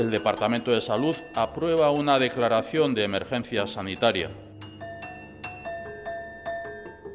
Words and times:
el 0.00 0.10
Departamento 0.10 0.70
de 0.70 0.80
Salud 0.80 1.14
aprueba 1.34 1.90
una 1.90 2.18
declaración 2.18 2.94
de 2.94 3.04
emergencia 3.04 3.66
sanitaria. 3.66 4.30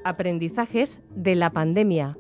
Aprendizajes 0.04 1.02
de 1.10 1.36
la 1.36 1.50
pandemia. 1.50 2.16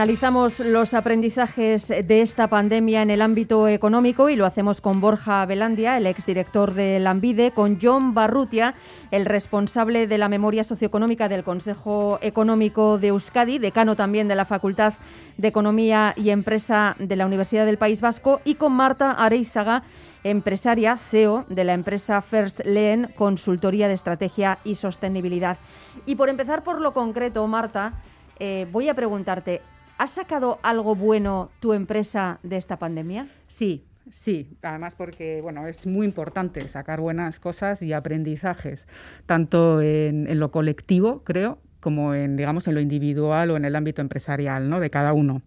Analizamos 0.00 0.60
los 0.60 0.94
aprendizajes 0.94 1.88
de 1.88 2.22
esta 2.22 2.48
pandemia 2.48 3.02
en 3.02 3.10
el 3.10 3.20
ámbito 3.20 3.68
económico 3.68 4.30
y 4.30 4.34
lo 4.34 4.46
hacemos 4.46 4.80
con 4.80 4.98
Borja 4.98 5.44
Velandia, 5.44 5.98
el 5.98 6.06
exdirector 6.06 6.72
de 6.72 6.98
Lambide, 7.00 7.50
con 7.50 7.78
John 7.78 8.14
Barrutia, 8.14 8.74
el 9.10 9.26
responsable 9.26 10.06
de 10.06 10.16
la 10.16 10.30
memoria 10.30 10.64
socioeconómica 10.64 11.28
del 11.28 11.44
Consejo 11.44 12.18
Económico 12.22 12.96
de 12.96 13.08
Euskadi, 13.08 13.58
decano 13.58 13.94
también 13.94 14.26
de 14.26 14.36
la 14.36 14.46
Facultad 14.46 14.94
de 15.36 15.48
Economía 15.48 16.14
y 16.16 16.30
Empresa 16.30 16.96
de 16.98 17.16
la 17.16 17.26
Universidad 17.26 17.66
del 17.66 17.76
País 17.76 18.00
Vasco, 18.00 18.40
y 18.42 18.54
con 18.54 18.72
Marta 18.72 19.10
Areizaga, 19.10 19.82
empresaria 20.24 20.96
CEO 20.96 21.44
de 21.50 21.64
la 21.64 21.74
empresa 21.74 22.22
First 22.22 22.60
Leen, 22.64 23.12
consultoría 23.16 23.86
de 23.86 23.94
estrategia 23.94 24.60
y 24.64 24.76
sostenibilidad. 24.76 25.58
Y 26.06 26.14
por 26.14 26.30
empezar 26.30 26.62
por 26.62 26.80
lo 26.80 26.94
concreto, 26.94 27.46
Marta, 27.46 27.92
eh, 28.38 28.66
voy 28.72 28.88
a 28.88 28.94
preguntarte, 28.94 29.60
¿Has 30.00 30.12
sacado 30.12 30.60
algo 30.62 30.94
bueno 30.94 31.50
tu 31.60 31.74
empresa 31.74 32.40
de 32.42 32.56
esta 32.56 32.78
pandemia? 32.78 33.28
Sí, 33.48 33.84
Sí, 34.10 34.56
además 34.62 34.94
porque 34.94 35.42
bueno, 35.42 35.66
es 35.66 35.86
muy 35.86 36.06
importante 36.06 36.66
sacar 36.68 37.00
buenas 37.00 37.38
cosas 37.38 37.82
y 37.82 37.92
aprendizajes, 37.92 38.88
tanto 39.26 39.82
en, 39.82 40.26
lo 40.40 40.50
colectivo, 40.50 41.22
creo, 41.22 41.58
como 41.80 42.14
en, 42.14 42.38
digamos, 42.38 42.66
en 42.66 42.76
lo 42.76 42.80
individual 42.80 43.50
o 43.50 43.58
en 43.58 43.66
el 43.66 43.76
ámbito 43.76 44.00
empresarial 44.00 44.70
¿no? 44.70 44.80
de 44.80 44.88
cada 44.88 45.12
uno. 45.12 45.42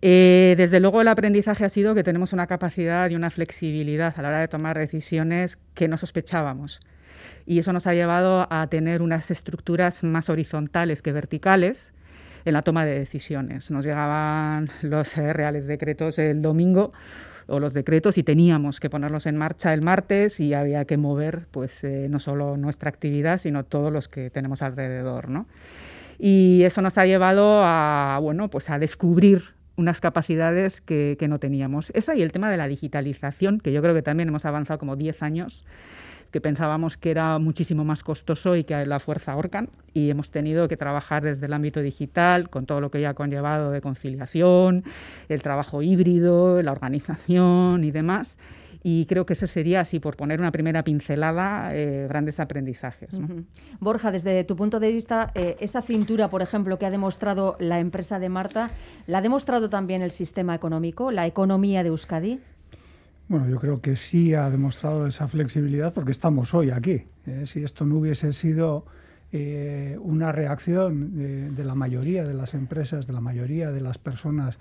Eh, 0.00 0.54
desde 0.56 0.78
luego 0.78 1.00
el 1.00 1.08
aprendizaje 1.08 1.64
ha 1.64 1.68
sido 1.68 1.96
que 1.96 2.04
tenemos 2.04 2.32
una 2.32 2.46
capacidad 2.46 3.10
y 3.10 3.16
una 3.16 3.30
flexibilidad 3.30 4.14
a 4.16 4.22
la 4.22 4.28
hora 4.28 4.40
de 4.40 4.48
tomar 4.48 4.78
decisiones 4.78 5.58
que 5.74 5.88
no 5.88 5.98
sospechábamos. 5.98 6.78
Y 7.44 7.58
eso 7.58 7.72
nos 7.72 7.88
ha 7.88 7.94
llevado 7.94 8.46
a 8.50 8.68
tener 8.68 9.02
unas 9.02 9.32
estructuras 9.32 10.04
más 10.04 10.30
horizontales 10.30 11.02
que 11.02 11.12
verticales, 11.12 11.92
en 12.44 12.52
la 12.52 12.62
toma 12.62 12.84
de 12.84 12.98
decisiones. 12.98 13.70
Nos 13.70 13.84
llegaban 13.84 14.68
los 14.82 15.16
eh, 15.16 15.32
reales 15.32 15.66
decretos 15.66 16.18
el 16.18 16.42
domingo 16.42 16.92
o 17.46 17.60
los 17.60 17.74
decretos 17.74 18.18
y 18.18 18.22
teníamos 18.22 18.80
que 18.80 18.90
ponerlos 18.90 19.26
en 19.26 19.36
marcha 19.36 19.74
el 19.74 19.82
martes 19.82 20.40
y 20.40 20.54
había 20.54 20.84
que 20.84 20.96
mover 20.96 21.46
pues 21.50 21.84
eh, 21.84 22.06
no 22.08 22.20
solo 22.20 22.56
nuestra 22.56 22.88
actividad 22.88 23.38
sino 23.38 23.64
todos 23.64 23.92
los 23.92 24.08
que 24.08 24.30
tenemos 24.30 24.62
alrededor 24.62 25.28
¿no? 25.28 25.46
y 26.18 26.62
eso 26.62 26.80
nos 26.80 26.96
ha 26.96 27.06
llevado 27.06 27.60
a 27.62 28.18
bueno 28.22 28.48
pues 28.48 28.70
a 28.70 28.78
descubrir 28.78 29.42
unas 29.76 30.00
capacidades 30.00 30.80
que, 30.80 31.16
que 31.18 31.28
no 31.28 31.38
teníamos 31.38 31.90
esa 31.94 32.14
y 32.14 32.22
el 32.22 32.32
tema 32.32 32.50
de 32.50 32.56
la 32.56 32.68
digitalización 32.68 33.60
que 33.60 33.72
yo 33.72 33.82
creo 33.82 33.94
que 33.94 34.02
también 34.02 34.28
hemos 34.28 34.44
avanzado 34.46 34.78
como 34.78 34.96
10 34.96 35.22
años 35.22 35.64
que 36.34 36.40
pensábamos 36.40 36.96
que 36.96 37.12
era 37.12 37.38
muchísimo 37.38 37.84
más 37.84 38.02
costoso 38.02 38.56
y 38.56 38.64
que 38.64 38.84
la 38.86 38.98
fuerza 38.98 39.36
Orcan 39.36 39.68
y 39.92 40.10
hemos 40.10 40.32
tenido 40.32 40.66
que 40.66 40.76
trabajar 40.76 41.22
desde 41.22 41.46
el 41.46 41.52
ámbito 41.52 41.80
digital 41.80 42.50
con 42.50 42.66
todo 42.66 42.80
lo 42.80 42.90
que 42.90 43.00
ya 43.00 43.10
ha 43.10 43.14
conllevado 43.14 43.70
de 43.70 43.80
conciliación, 43.80 44.82
el 45.28 45.42
trabajo 45.42 45.80
híbrido, 45.80 46.60
la 46.60 46.72
organización 46.72 47.84
y 47.84 47.92
demás. 47.92 48.40
Y 48.82 49.06
creo 49.06 49.26
que 49.26 49.34
eso 49.34 49.46
sería, 49.46 49.82
así 49.82 50.00
por 50.00 50.16
poner 50.16 50.40
una 50.40 50.50
primera 50.50 50.82
pincelada, 50.82 51.70
eh, 51.72 52.06
grandes 52.08 52.40
aprendizajes. 52.40 53.10
Borja, 53.78 54.10
desde 54.10 54.42
tu 54.42 54.56
punto 54.56 54.80
de 54.80 54.90
vista, 54.90 55.30
eh, 55.36 55.54
esa 55.60 55.82
cintura, 55.82 56.28
por 56.30 56.42
ejemplo, 56.42 56.80
que 56.80 56.86
ha 56.86 56.90
demostrado 56.90 57.54
la 57.60 57.78
empresa 57.78 58.18
de 58.18 58.28
Marta, 58.28 58.72
¿la 59.06 59.18
ha 59.18 59.22
demostrado 59.22 59.70
también 59.70 60.02
el 60.02 60.10
sistema 60.10 60.56
económico, 60.56 61.12
la 61.12 61.26
economía 61.28 61.84
de 61.84 61.90
Euskadi? 61.90 62.40
Bueno, 63.26 63.48
yo 63.48 63.58
creo 63.58 63.80
que 63.80 63.96
sí 63.96 64.34
ha 64.34 64.50
demostrado 64.50 65.06
esa 65.06 65.28
flexibilidad 65.28 65.94
porque 65.94 66.10
estamos 66.10 66.52
hoy 66.52 66.70
aquí. 66.70 67.04
¿eh? 67.26 67.44
si 67.46 67.64
esto 67.64 67.86
no 67.86 67.96
hubiese 67.96 68.34
sido 68.34 68.84
eh, 69.32 69.96
una 70.02 70.30
reacción 70.30 71.16
de, 71.54 71.64
la 71.64 71.74
mayoría 71.74 72.24
de 72.24 72.34
las 72.34 72.52
empresas, 72.52 73.06
de 73.06 73.14
la 73.14 73.22
mayoría 73.22 73.72
de 73.72 73.80
las 73.80 73.96
personas 73.96 74.58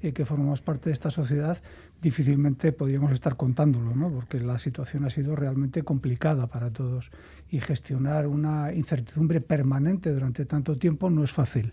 eh, 0.00 0.12
que 0.12 0.24
formamos 0.24 0.62
parte 0.62 0.88
de 0.88 0.94
esta 0.94 1.10
sociedad, 1.10 1.58
difícilmente 2.00 2.72
podríamos 2.72 3.12
estar 3.12 3.36
contándolo, 3.36 3.94
¿no? 3.94 4.10
porque 4.10 4.40
la 4.40 4.58
situación 4.58 5.04
ha 5.04 5.10
sido 5.10 5.36
realmente 5.36 5.82
complicada 5.82 6.46
para 6.46 6.70
todos 6.70 7.10
y 7.50 7.60
gestionar 7.60 8.26
una 8.26 8.72
incertidumbre 8.72 9.42
permanente 9.42 10.10
durante 10.10 10.46
tanto 10.46 10.78
tiempo 10.78 11.10
no 11.10 11.22
es 11.22 11.32
fácil. 11.32 11.72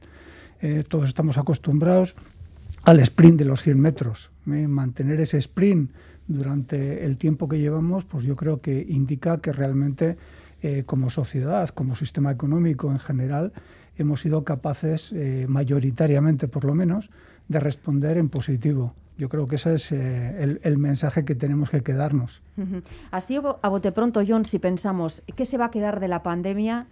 todos 0.88 1.10
estamos 1.10 1.38
acostumbrados 1.38 2.16
al 2.84 3.00
sprint 3.00 3.40
de 3.40 3.46
los 3.46 3.62
100 3.62 3.80
metros. 3.80 4.32
Mantener 4.46 5.20
ese 5.22 5.38
sprint 5.38 5.92
durante 6.28 7.06
el 7.06 7.18
tiempo 7.18 7.48
que 7.48 7.60
llevamos, 7.60 8.06
pues 8.06 8.24
yo 8.24 8.36
creo 8.36 8.62
que 8.62 8.86
indica 8.88 9.40
que 9.40 9.52
realmente 9.52 10.18
eh, 10.62 10.84
como 10.86 11.10
sociedad, 11.10 11.70
como 11.70 11.96
sistema 11.96 12.32
económico 12.32 12.90
en 12.92 13.00
general, 13.00 13.52
hemos 13.98 14.22
sido 14.22 14.44
capaces, 14.44 15.12
eh, 15.12 15.46
mayoritariamente 15.50 16.48
por 16.48 16.64
lo 16.64 16.74
menos, 16.74 17.10
de 17.48 17.60
responder 17.60 18.18
en 18.18 18.30
positivo. 18.30 18.94
Yo 19.18 19.30
creo 19.30 19.48
que 19.48 19.58
ese 19.58 19.76
es 19.76 19.92
eh, 19.92 20.58
el, 20.64 20.78
mensaje 20.78 21.24
que 21.24 21.36
tenemos 21.36 21.70
que 21.70 21.82
quedarnos. 21.82 22.42
Así 23.12 23.36
a 23.36 23.70
bote 23.70 23.92
pronto, 23.92 24.24
John, 24.28 24.46
si 24.46 24.58
pensamos, 24.58 25.22
¿qué 25.36 25.46
se 25.46 25.58
va 25.58 25.66
a 25.66 25.72
quedar 25.72 26.00
de 26.00 26.08
la 26.08 26.24
pandemia? 26.24 26.88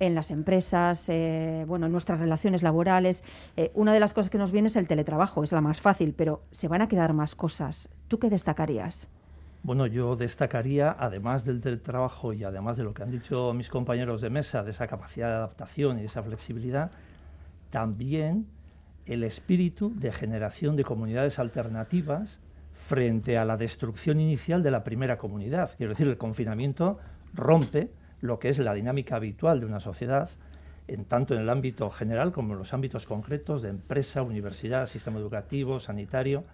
En 0.00 0.14
las 0.14 0.30
empresas, 0.30 1.08
eh, 1.08 1.64
bueno, 1.68 1.86
en 1.86 1.92
nuestras 1.92 2.18
relaciones 2.18 2.62
laborales. 2.62 3.22
Eh, 3.56 3.70
una 3.74 3.92
de 3.92 4.00
las 4.00 4.14
cosas 4.14 4.30
que 4.30 4.38
nos 4.38 4.50
viene 4.50 4.68
es 4.68 4.76
el 4.76 4.88
teletrabajo, 4.88 5.44
es 5.44 5.52
la 5.52 5.60
más 5.60 5.80
fácil, 5.80 6.14
pero 6.16 6.42
se 6.50 6.66
van 6.68 6.82
a 6.82 6.88
quedar 6.88 7.12
más 7.12 7.34
cosas. 7.34 7.88
¿Tú 8.08 8.18
qué 8.18 8.30
destacarías? 8.30 9.08
Bueno, 9.62 9.86
yo 9.86 10.16
destacaría, 10.16 10.96
además 10.98 11.44
del 11.44 11.60
teletrabajo 11.60 12.32
y 12.32 12.44
además 12.44 12.78
de 12.78 12.82
lo 12.84 12.94
que 12.94 13.02
han 13.02 13.10
dicho 13.10 13.52
mis 13.52 13.68
compañeros 13.68 14.22
de 14.22 14.30
mesa, 14.30 14.62
de 14.62 14.70
esa 14.70 14.86
capacidad 14.86 15.28
de 15.28 15.34
adaptación 15.34 16.00
y 16.00 16.04
esa 16.04 16.22
flexibilidad, 16.22 16.90
también 17.68 18.46
el 19.04 19.22
espíritu 19.22 19.92
de 19.94 20.12
generación 20.12 20.76
de 20.76 20.84
comunidades 20.84 21.38
alternativas 21.38 22.40
frente 22.72 23.36
a 23.36 23.44
la 23.44 23.58
destrucción 23.58 24.18
inicial 24.18 24.62
de 24.62 24.70
la 24.70 24.82
primera 24.82 25.18
comunidad. 25.18 25.72
Quiero 25.76 25.90
decir, 25.90 26.08
el 26.08 26.16
confinamiento 26.16 26.98
rompe 27.34 27.90
lo 28.20 28.38
que 28.38 28.48
es 28.48 28.58
la 28.58 28.74
dinámica 28.74 29.16
habitual 29.16 29.60
de 29.60 29.66
una 29.66 29.80
sociedad, 29.80 30.30
en 30.88 31.04
tanto 31.04 31.34
en 31.34 31.40
el 31.40 31.50
ámbito 31.50 31.88
general 31.90 32.32
como 32.32 32.52
en 32.52 32.58
los 32.58 32.74
ámbitos 32.74 33.06
concretos 33.06 33.62
de 33.62 33.68
empresa, 33.68 34.22
universidad, 34.22 34.86
sistema 34.86 35.18
educativo, 35.18 35.80
sanitario, 35.80 36.44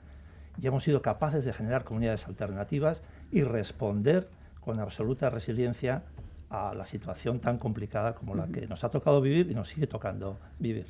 y 0.61 0.67
hemos 0.67 0.85
sido 0.85 1.03
capaces 1.03 1.45
de 1.45 1.53
generar 1.53 1.85
comunidades 1.85 2.27
alternativas 2.27 3.03
y 3.31 3.43
responder 3.43 4.29
con 4.61 4.81
absoluta 4.81 5.31
resiliencia 5.31 6.03
a 6.51 6.75
la 6.75 6.87
situación 6.87 7.41
tan 7.41 7.59
complicada 7.59 8.15
como 8.15 8.35
la 8.35 8.47
que 8.47 8.67
nos 8.67 8.85
ha 8.85 8.89
tocado 8.89 9.21
vivir 9.21 9.51
y 9.51 9.55
nos 9.55 9.69
sigue 9.69 9.87
tocando 9.87 10.39
vivir. 10.59 10.87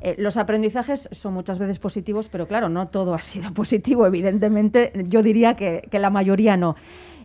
Eh, 0.00 0.14
los 0.18 0.36
aprendizajes 0.36 1.08
son 1.12 1.34
muchas 1.34 1.58
veces 1.58 1.78
positivos, 1.78 2.28
pero 2.28 2.48
claro, 2.48 2.68
no 2.68 2.88
todo 2.88 3.14
ha 3.14 3.20
sido 3.20 3.52
positivo, 3.54 4.06
evidentemente. 4.06 4.92
Yo 5.08 5.22
diría 5.22 5.56
que, 5.56 5.86
que 5.90 5.98
la 5.98 6.10
mayoría 6.10 6.56
no. 6.56 6.76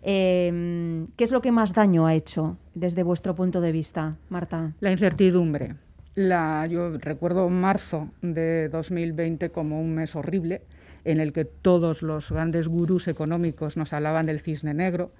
Eh, 0.03 1.05
¿Qué 1.15 1.23
es 1.23 1.31
lo 1.31 1.41
que 1.41 1.51
más 1.51 1.73
daño 1.73 2.07
ha 2.07 2.13
hecho 2.13 2.57
desde 2.73 3.03
vuestro 3.03 3.35
punto 3.35 3.61
de 3.61 3.71
vista, 3.71 4.15
Marta? 4.29 4.73
La 4.79 4.91
incertidumbre. 4.91 5.75
La, 6.15 6.67
yo 6.67 6.97
recuerdo 6.97 7.49
marzo 7.49 8.09
de 8.21 8.69
2020 8.69 9.51
como 9.51 9.79
un 9.81 9.95
mes 9.95 10.15
horrible 10.15 10.61
en 11.05 11.19
el 11.19 11.33
que 11.33 11.45
todos 11.45 12.01
los 12.01 12.31
grandes 12.31 12.67
gurús 12.67 13.07
económicos 13.07 13.77
nos 13.77 13.93
hablaban 13.93 14.25
del 14.25 14.41
cisne 14.41 14.73
negro, 14.73 15.11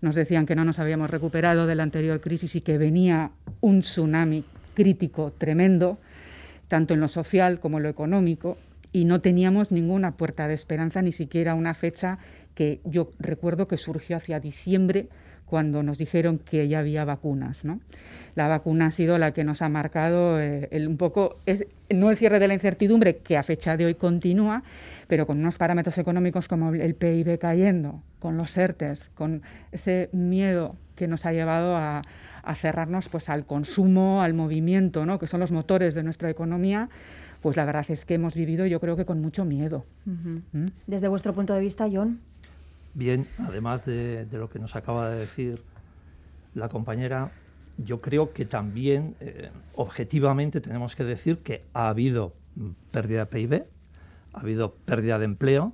nos 0.00 0.14
decían 0.14 0.46
que 0.46 0.54
no 0.54 0.64
nos 0.64 0.78
habíamos 0.78 1.10
recuperado 1.10 1.66
de 1.66 1.74
la 1.74 1.82
anterior 1.82 2.20
crisis 2.20 2.54
y 2.56 2.60
que 2.60 2.78
venía 2.78 3.30
un 3.60 3.80
tsunami 3.80 4.44
crítico 4.74 5.32
tremendo, 5.36 5.98
tanto 6.68 6.94
en 6.94 7.00
lo 7.00 7.08
social 7.08 7.60
como 7.60 7.78
en 7.78 7.84
lo 7.84 7.88
económico, 7.88 8.58
y 8.92 9.06
no 9.06 9.20
teníamos 9.20 9.72
ninguna 9.72 10.12
puerta 10.12 10.46
de 10.46 10.54
esperanza, 10.54 11.02
ni 11.02 11.10
siquiera 11.10 11.54
una 11.54 11.74
fecha 11.74 12.18
que 12.54 12.80
yo 12.84 13.10
recuerdo 13.18 13.68
que 13.68 13.76
surgió 13.76 14.16
hacia 14.16 14.40
diciembre 14.40 15.08
cuando 15.46 15.82
nos 15.82 15.98
dijeron 15.98 16.38
que 16.38 16.66
ya 16.68 16.80
había 16.80 17.04
vacunas. 17.04 17.64
¿no? 17.64 17.80
La 18.34 18.48
vacuna 18.48 18.86
ha 18.86 18.90
sido 18.90 19.18
la 19.18 19.32
que 19.32 19.44
nos 19.44 19.62
ha 19.62 19.68
marcado 19.68 20.40
eh, 20.40 20.68
el, 20.70 20.88
un 20.88 20.96
poco, 20.96 21.36
es, 21.46 21.66
no 21.90 22.10
el 22.10 22.16
cierre 22.16 22.38
de 22.38 22.48
la 22.48 22.54
incertidumbre, 22.54 23.18
que 23.18 23.36
a 23.36 23.42
fecha 23.42 23.76
de 23.76 23.86
hoy 23.86 23.94
continúa, 23.94 24.62
pero 25.06 25.26
con 25.26 25.38
unos 25.38 25.56
parámetros 25.56 25.98
económicos 25.98 26.48
como 26.48 26.72
el 26.74 26.94
PIB 26.94 27.38
cayendo, 27.38 28.02
con 28.18 28.36
los 28.36 28.56
ERTES, 28.56 29.10
con 29.14 29.42
ese 29.70 30.08
miedo 30.12 30.76
que 30.96 31.08
nos 31.08 31.26
ha 31.26 31.32
llevado 31.32 31.76
a, 31.76 32.02
cerrarnos 32.56 33.08
pues, 33.08 33.28
al 33.28 33.46
consumo, 33.46 34.22
al 34.22 34.34
movimiento, 34.34 35.06
¿no? 35.06 35.18
que 35.18 35.26
son 35.26 35.40
los 35.40 35.50
motores 35.52 35.94
de 35.94 36.02
nuestra 36.02 36.30
economía, 36.30 36.88
pues 37.40 37.56
la 37.56 37.64
verdad 37.64 37.84
es 37.88 38.04
que 38.04 38.14
hemos 38.14 38.34
vivido 38.34 38.66
yo 38.66 38.80
creo 38.80 38.96
que 38.96 39.04
con 39.04 39.20
mucho 39.20 39.44
miedo. 39.44 39.84
¿Mm? 40.04 40.66
Desde 40.86 41.08
vuestro 41.08 41.32
punto 41.32 41.54
de 41.54 41.60
vista, 41.60 41.86
John. 41.92 42.20
Bien, 42.94 43.26
además 43.38 43.84
de, 43.84 44.26
lo 44.30 44.48
que 44.48 44.60
nos 44.60 44.76
acaba 44.76 45.10
de 45.10 45.18
decir 45.18 45.60
la 46.54 46.68
compañera, 46.68 47.32
yo 47.76 48.00
creo 48.00 48.32
que 48.32 48.44
también 48.44 49.16
eh, 49.18 49.50
objetivamente 49.74 50.60
tenemos 50.60 50.94
que 50.94 51.02
decir 51.02 51.38
que 51.38 51.62
ha 51.72 51.88
habido 51.88 52.34
pérdida 52.92 53.20
de 53.20 53.26
PIB, 53.26 53.64
ha 54.32 54.40
habido 54.40 54.74
pérdida 54.74 55.18
de 55.18 55.24
empleo 55.24 55.72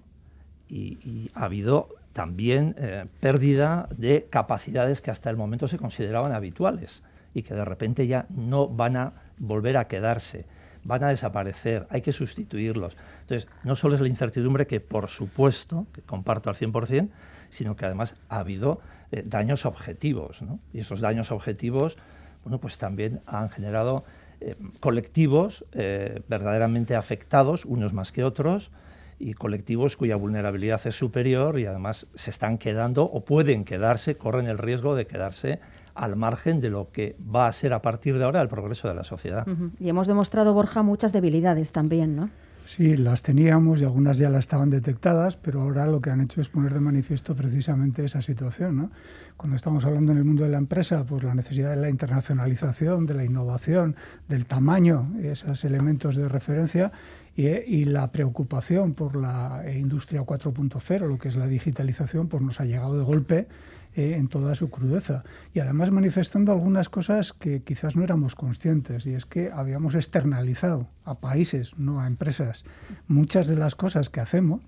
y, 0.67 1.31
ha 1.35 1.45
habido 1.45 1.89
también 2.15 2.75
eh, 2.79 3.05
pérdida 3.21 3.87
de 3.95 4.27
capacidades 4.31 5.03
que 5.03 5.11
hasta 5.11 5.29
el 5.29 5.37
momento 5.37 5.69
se 5.69 5.79
consideraban 5.79 6.33
habituales 6.33 7.03
y 7.35 7.43
que 7.43 7.55
de 7.55 7.65
repente 7.67 8.07
ya 8.07 8.27
no 8.31 8.67
van 8.67 8.97
a 8.97 9.13
volver 9.39 9.77
a 9.77 9.89
quedarse 9.89 10.47
van 10.85 11.05
a 11.05 11.09
desaparecer, 11.09 11.87
hay 11.91 12.01
que 12.01 12.13
sustituirlos. 12.13 12.97
Entonces, 13.23 13.49
no 13.65 13.77
solo 13.77 13.95
es 13.95 14.01
la 14.01 14.09
incertidumbre 14.09 14.67
que, 14.67 14.81
por 14.81 15.09
supuesto, 15.09 15.87
que 15.93 16.03
comparto 16.03 16.51
al 16.51 16.57
100%, 16.57 17.09
sino 17.51 17.77
que 17.77 17.85
además 17.85 18.17
ha 18.29 18.39
habido 18.39 18.81
eh, 19.13 19.23
daños 19.27 19.67
objetivos, 19.67 20.43
¿no? 20.43 20.61
Y 20.73 20.81
esos 20.81 21.01
daños 21.01 21.33
objetivos, 21.33 21.97
bueno, 22.45 22.59
pues 22.59 22.79
también 22.79 23.21
han 23.27 23.51
generado 23.51 24.05
eh, 24.41 24.57
colectivos 24.81 25.65
eh, 25.73 26.23
verdaderamente 26.29 26.97
afectados, 26.97 27.65
unos 27.65 27.93
más 27.93 28.13
que 28.13 28.25
otros, 28.25 28.71
y 29.19 29.35
colectivos 29.35 29.99
cuya 29.99 30.17
vulnerabilidad 30.17 30.81
es 30.87 30.95
superior 30.95 31.59
y 31.59 31.67
además 31.67 32.07
se 32.15 32.31
están 32.31 32.57
quedando 32.57 33.05
o 33.05 33.23
pueden 33.23 33.65
quedarse, 33.65 34.17
corren 34.17 34.47
el 34.47 34.57
riesgo 34.57 34.97
de 34.97 35.07
quedarse 35.07 35.61
al 35.95 36.17
margen 36.17 36.61
de 36.61 36.71
lo 36.71 36.91
que 36.91 37.17
va 37.35 37.47
a 37.47 37.53
ser 37.53 37.73
a 37.73 37.83
partir 37.83 38.19
de 38.19 38.25
ahora 38.25 38.41
el 38.41 38.49
progreso 38.49 38.89
de 38.89 38.95
la 38.95 39.05
sociedad. 39.05 39.47
Y 39.79 39.89
hemos 39.89 40.07
demostrado, 40.07 40.55
Borja, 40.55 40.83
muchas 40.83 41.13
debilidades 41.13 41.73
también, 41.73 42.17
¿no? 42.17 42.31
Sí, 42.71 42.97
las 42.97 43.23
teníamos 43.23 43.81
y 43.81 43.85
algunas 43.85 44.17
ya 44.17 44.31
las 44.31 44.41
estaban 44.41 44.71
detectadas, 44.71 45.37
pero 45.37 45.63
ahora 45.63 45.87
lo 45.87 46.01
que 46.01 46.11
han 46.11 46.21
hecho 46.21 46.41
es 46.41 46.49
poner 46.49 46.73
de 46.73 46.79
manifiesto 46.79 47.35
precisamente 47.35 48.05
esa 48.05 48.23
situación. 48.23 48.77
¿no? 48.77 48.91
Cuando 49.37 49.57
estamos 49.57 49.85
hablando 49.85 50.13
en 50.13 50.19
el 50.19 50.25
mundo 50.25 50.45
de 50.45 50.51
la 50.51 50.59
empresa, 50.59 51.05
pues 51.05 51.25
la 51.25 51.35
necesidad 51.35 51.71
de 51.71 51.81
la 51.81 51.91
internacionalización, 51.91 53.07
de 53.07 53.15
la 53.15 53.25
innovación, 53.25 53.97
del 54.29 54.47
tamaño, 54.47 55.11
esos 55.21 55.65
elementos 55.65 56.15
de 56.15 56.29
referencia 56.29 56.93
y, 57.35 57.49
y 57.49 57.87
la 57.87 58.13
preocupación 58.13 58.95
por 58.95 59.17
la 59.17 59.65
industria 59.77 60.23
4.0, 60.23 61.09
lo 61.09 61.19
que 61.19 61.27
es 61.27 61.35
la 61.35 61.49
digitalización, 61.49 62.29
pues 62.29 62.41
nos 62.41 62.61
ha 62.61 62.67
llegado 62.67 62.97
de 62.97 63.03
golpe 63.05 63.49
eh, 63.97 64.15
en 64.17 64.29
toda 64.29 64.55
su 64.55 64.71
crudeza. 64.71 65.25
Y 65.53 65.59
además 65.59 65.91
manifestando 65.91 66.53
algunas 66.53 66.89
cosas 66.89 67.33
que 67.33 67.63
quizás 67.65 67.97
no 67.97 68.05
éramos 68.05 68.37
conscientes, 68.37 69.05
y 69.05 69.15
es 69.15 69.27
que 69.27 69.51
habíamos 69.53 69.97
externalizado 69.97 70.87
a 71.05 71.19
países, 71.19 71.77
no 71.77 72.01
a 72.01 72.07
empresas, 72.07 72.65
muchas 73.09 73.49
de 73.49 73.57
las 73.57 73.75
cosas 73.75 74.09
que 74.09 74.21
hacemos, 74.21 74.61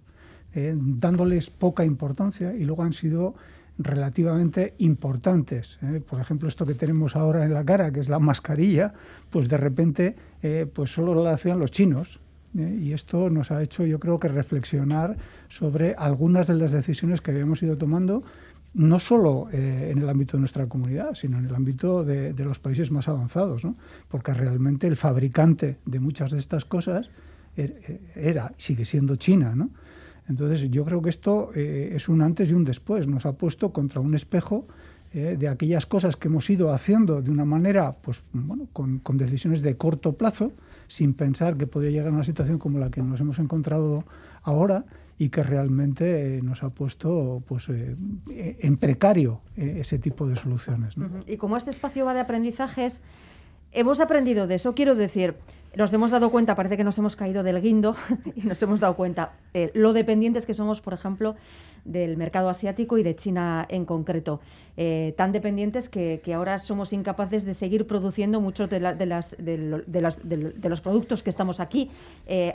eh, 0.54 0.74
dándoles 0.76 1.50
poca 1.50 1.84
importancia 1.84 2.52
y 2.52 2.64
luego 2.64 2.82
han 2.82 2.92
sido 2.92 3.36
relativamente 3.78 4.74
importantes. 4.78 5.78
Eh. 5.82 6.00
Por 6.04 6.20
ejemplo, 6.20 6.48
esto 6.48 6.66
que 6.66 6.74
tenemos 6.74 7.14
ahora 7.14 7.44
en 7.44 7.54
la 7.54 7.64
cara, 7.64 7.92
que 7.92 8.00
es 8.00 8.08
la 8.08 8.18
mascarilla, 8.18 8.92
pues 9.30 9.48
de 9.48 9.56
repente 9.56 10.16
pues 10.74 10.92
solo 10.92 11.14
lo 11.14 11.24
hacían 11.28 11.60
los 11.60 11.70
chinos. 11.70 12.18
y 12.54 12.92
esto 12.92 13.30
nos 13.30 13.52
ha 13.52 13.62
hecho, 13.62 13.86
yo 13.86 14.00
creo, 14.00 14.18
que 14.18 14.26
reflexionar 14.26 15.16
sobre 15.48 15.94
algunas 15.96 16.48
de 16.48 16.54
las 16.54 16.72
decisiones 16.72 17.20
que 17.20 17.30
habíamos 17.30 17.62
ido 17.62 17.78
tomando 17.78 18.24
no 18.74 18.98
solo 18.98 19.48
eh, 19.52 19.90
en 19.92 19.98
el 19.98 20.08
ámbito 20.08 20.36
de 20.36 20.40
nuestra 20.40 20.66
comunidad, 20.66 21.14
sino 21.14 21.38
en 21.38 21.44
el 21.44 21.54
ámbito 21.54 22.04
de, 22.04 22.32
los 22.38 22.58
países 22.58 22.90
más 22.90 23.08
avanzados, 23.08 23.64
¿no? 23.64 23.76
porque 24.08 24.32
realmente 24.32 24.86
el 24.86 24.96
fabricante 24.96 25.78
de 25.84 26.00
muchas 26.00 26.32
de 26.32 26.38
estas 26.38 26.64
cosas 26.64 27.10
er, 27.56 27.80
eh, 27.86 28.00
era, 28.14 28.52
sigue 28.56 28.84
siendo 28.84 29.16
China. 29.16 29.54
¿no? 29.54 29.70
Entonces 30.28 30.70
yo 30.70 30.84
creo 30.84 31.02
que 31.02 31.10
esto 31.10 31.50
eh, 31.54 31.92
es 31.94 32.08
un 32.08 32.22
antes 32.22 32.50
y 32.50 32.54
un 32.54 32.64
después, 32.64 33.06
nos 33.06 33.26
ha 33.26 33.32
puesto 33.32 33.72
contra 33.72 34.00
un 34.00 34.14
espejo 34.14 34.66
de 35.12 35.46
aquellas 35.46 35.84
cosas 35.84 36.16
que 36.16 36.28
hemos 36.28 36.48
ido 36.48 36.72
haciendo 36.72 37.20
de 37.20 37.30
una 37.30 37.44
manera, 37.44 37.92
pues 38.00 38.22
bueno, 38.32 38.66
con, 38.72 38.98
con 38.98 39.18
decisiones 39.18 39.60
de 39.60 39.76
corto 39.76 40.14
plazo, 40.14 40.52
sin 40.88 41.12
pensar 41.12 41.58
que 41.58 41.66
podía 41.66 41.90
llegar 41.90 42.08
a 42.08 42.14
una 42.14 42.24
situación 42.24 42.58
como 42.58 42.78
la 42.78 42.90
que 42.90 43.02
nos 43.02 43.20
hemos 43.20 43.38
encontrado 43.38 44.06
ahora 44.42 44.86
y 45.18 45.28
que 45.28 45.42
realmente 45.42 46.36
eh, 46.38 46.42
nos 46.42 46.62
ha 46.62 46.70
puesto 46.70 47.42
pues, 47.46 47.68
eh, 47.68 47.96
en 48.28 48.76
precario 48.76 49.40
eh, 49.56 49.76
ese 49.80 49.98
tipo 49.98 50.26
de 50.26 50.36
soluciones. 50.36 50.94
Y 51.26 51.36
como 51.36 51.56
este 51.56 51.70
espacio 51.70 52.04
va 52.04 52.14
de 52.14 52.20
aprendizajes, 52.20 53.02
hemos 53.72 54.00
aprendido 54.00 54.46
de 54.46 54.56
eso, 54.56 54.74
quiero 54.74 54.94
decir, 54.94 55.36
nos 55.76 55.92
hemos 55.92 56.10
dado 56.10 56.30
cuenta, 56.30 56.54
parece 56.54 56.76
que 56.76 56.84
nos 56.84 56.98
hemos 56.98 57.16
caído 57.16 57.42
del 57.42 57.62
guindo 57.62 57.94
y 58.36 58.42
nos 58.42 58.62
hemos 58.62 58.80
dado 58.80 58.94
cuenta 58.94 59.32
lo 59.74 59.92
dependientes 59.92 60.44
que 60.44 60.54
somos, 60.54 60.80
por 60.80 60.92
ejemplo, 60.92 61.36
del 61.84 62.16
mercado 62.16 62.48
asiático 62.48 62.98
y 62.98 63.02
de 63.02 63.16
China 63.16 63.66
en 63.68 63.84
concreto. 63.84 64.40
tan 65.16 65.32
dependientes 65.32 65.88
que, 65.88 66.20
ahora 66.34 66.58
somos 66.58 66.92
incapaces 66.92 67.44
de 67.44 67.54
seguir 67.54 67.86
produciendo 67.86 68.40
muchos 68.40 68.68
de, 68.68 68.80
de, 68.80 69.06
las, 69.06 69.36
de, 69.38 70.68
los 70.68 70.80
productos 70.80 71.22
que 71.22 71.30
estamos 71.30 71.58
aquí 71.58 71.90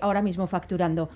ahora 0.01 0.21
mismo 0.21 0.47
facturando. 0.47 1.09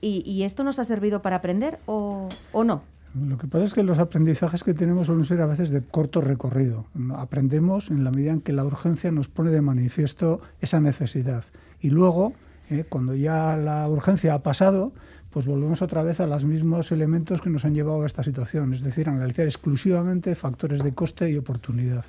¿Y, 0.00 0.42
esto 0.42 0.64
nos 0.64 0.78
ha 0.78 0.84
servido 0.84 1.22
para 1.22 1.36
aprender 1.36 1.78
o, 1.86 2.28
no? 2.52 2.82
Lo 3.18 3.38
que 3.38 3.46
pasa 3.46 3.64
es 3.64 3.74
que 3.74 3.82
los 3.82 3.98
aprendizajes 3.98 4.62
que 4.62 4.74
tenemos 4.74 5.06
suelen 5.06 5.24
ser 5.24 5.40
a 5.40 5.46
veces 5.46 5.70
de 5.70 5.82
corto 5.82 6.20
recorrido. 6.20 6.84
Aprendemos 7.16 7.90
en 7.90 8.04
la 8.04 8.10
medida 8.10 8.32
en 8.32 8.40
que 8.40 8.52
la 8.52 8.64
urgencia 8.64 9.10
nos 9.10 9.28
pone 9.28 9.50
de 9.50 9.62
manifiesto 9.62 10.40
esa 10.60 10.80
necesidad. 10.80 11.44
Y 11.80 11.90
luego, 11.90 12.34
eh, 12.70 12.84
cuando 12.88 13.14
ya 13.14 13.56
la 13.56 13.88
urgencia 13.88 14.34
ha 14.34 14.42
pasado, 14.42 14.92
pues 15.30 15.46
volvemos 15.46 15.82
otra 15.82 16.02
vez 16.02 16.20
a 16.20 16.26
los 16.26 16.44
mismos 16.44 16.92
elementos 16.92 17.40
que 17.40 17.50
nos 17.50 17.64
han 17.64 17.74
llevado 17.74 18.02
a 18.02 18.06
esta 18.06 18.22
situación, 18.22 18.72
es 18.74 18.82
decir, 18.82 19.08
analizar 19.08 19.46
exclusivamente 19.46 20.34
factores 20.34 20.82
de 20.82 20.92
coste 20.92 21.30
y 21.30 21.36
oportunidad. 21.36 22.04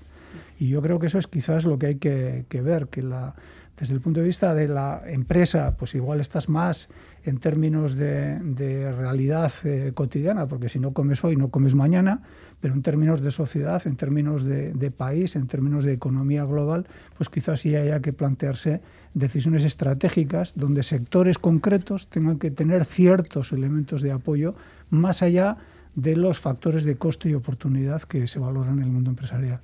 Y 0.59 0.67
yo 0.67 0.81
creo 0.81 0.99
que 0.99 1.07
eso 1.07 1.17
es 1.17 1.27
quizás 1.27 1.65
lo 1.65 1.79
que 1.79 1.87
hay 1.87 1.95
que 1.95 2.61
ver, 2.61 2.87
que 2.87 3.01
la, 3.01 3.35
desde 3.79 3.93
el 3.93 4.01
punto 4.01 4.19
de 4.19 4.25
vista 4.25 4.53
de 4.53 4.67
la 4.67 5.01
empresa, 5.05 5.75
pues 5.77 5.95
igual 5.95 6.19
estás 6.19 6.49
más 6.49 6.89
en 7.23 7.37
términos 7.37 7.95
de, 7.95 8.93
realidad 8.97 9.51
eh, 9.63 9.91
cotidiana, 9.93 10.47
porque 10.47 10.67
si 10.67 10.79
no 10.79 10.91
comes 10.91 11.23
hoy, 11.23 11.37
no 11.37 11.49
comes 11.49 11.75
mañana, 11.75 12.21
pero 12.59 12.73
en 12.73 12.81
términos 12.81 13.21
de 13.21 13.31
sociedad, 13.31 13.81
en 13.85 13.95
términos 13.95 14.43
de, 14.43 14.91
país, 14.91 15.37
en 15.37 15.47
términos 15.47 15.85
de 15.85 15.93
economía 15.93 16.43
global, 16.43 16.87
pues 17.15 17.29
quizás 17.29 17.61
sí 17.61 17.75
haya 17.75 18.01
que 18.01 18.11
plantearse 18.11 18.81
decisiones 19.13 19.63
estratégicas 19.63 20.53
donde 20.55 20.83
sectores 20.83 21.37
concretos 21.37 22.07
tengan 22.07 22.37
que 22.37 22.51
tener 22.51 22.83
ciertos 22.83 23.53
elementos 23.53 24.01
de 24.01 24.11
apoyo 24.11 24.55
más 24.89 25.21
allá 25.21 25.57
de 25.95 26.15
los 26.17 26.39
factores 26.39 26.83
de 26.83 26.97
coste 26.97 27.29
y 27.29 27.33
oportunidad 27.33 28.01
que 28.01 28.27
se 28.27 28.39
valoran 28.39 28.79
en 28.79 28.83
el 28.83 28.91
mundo 28.91 29.09
empresarial. 29.09 29.61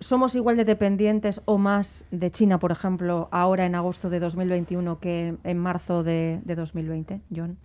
¿Somos 0.00 0.36
igual 0.36 0.56
de 0.56 0.64
dependientes 0.64 1.40
o 1.44 1.58
más 1.58 2.04
de 2.12 2.30
China, 2.30 2.60
por 2.60 2.70
ejemplo, 2.70 3.28
ahora 3.32 3.66
en 3.66 3.74
agosto 3.74 4.10
de 4.10 4.20
2021 4.20 5.00
que 5.00 5.36
en 5.42 5.58
marzo 5.58 6.04
de, 6.04 6.40
2020, 6.44 7.20
John? 7.34 7.58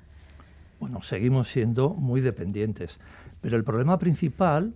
Bueno, 0.79 1.03
seguimos 1.03 1.49
siendo 1.49 1.91
muy 1.91 2.21
dependientes, 2.21 2.99
pero 3.39 3.55
el 3.55 3.63
problema 3.63 3.99
principal 3.99 4.73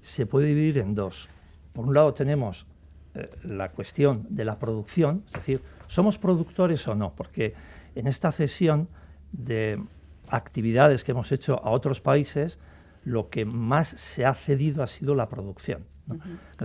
se 0.00 0.26
puede 0.26 0.46
dividir 0.46 0.78
en 0.78 0.94
dos. 0.94 1.28
Por 1.72 1.86
un 1.86 1.94
lado 1.94 2.14
tenemos 2.14 2.66
eh, 3.14 3.28
la 3.42 3.70
cuestión 3.72 4.24
de 4.30 4.44
la 4.44 4.60
producción, 4.60 5.24
es 5.26 5.32
decir, 5.32 5.60
¿somos 5.88 6.18
productores 6.18 6.86
o 6.86 6.94
no? 6.94 7.14
Porque 7.16 7.52
en 7.96 8.06
esta 8.06 8.30
cesión 8.30 8.88
de 9.32 9.82
actividades 10.28 11.02
que 11.02 11.10
hemos 11.10 11.32
hecho 11.32 11.60
a 11.64 11.70
otros 11.70 12.00
países, 12.00 12.60
lo 13.04 13.28
que 13.28 13.44
más 13.44 13.88
se 13.88 14.24
ha 14.24 14.34
cedido 14.34 14.84
ha 14.84 14.86
sido 14.86 15.16
la 15.16 15.28
producción. 15.28 15.91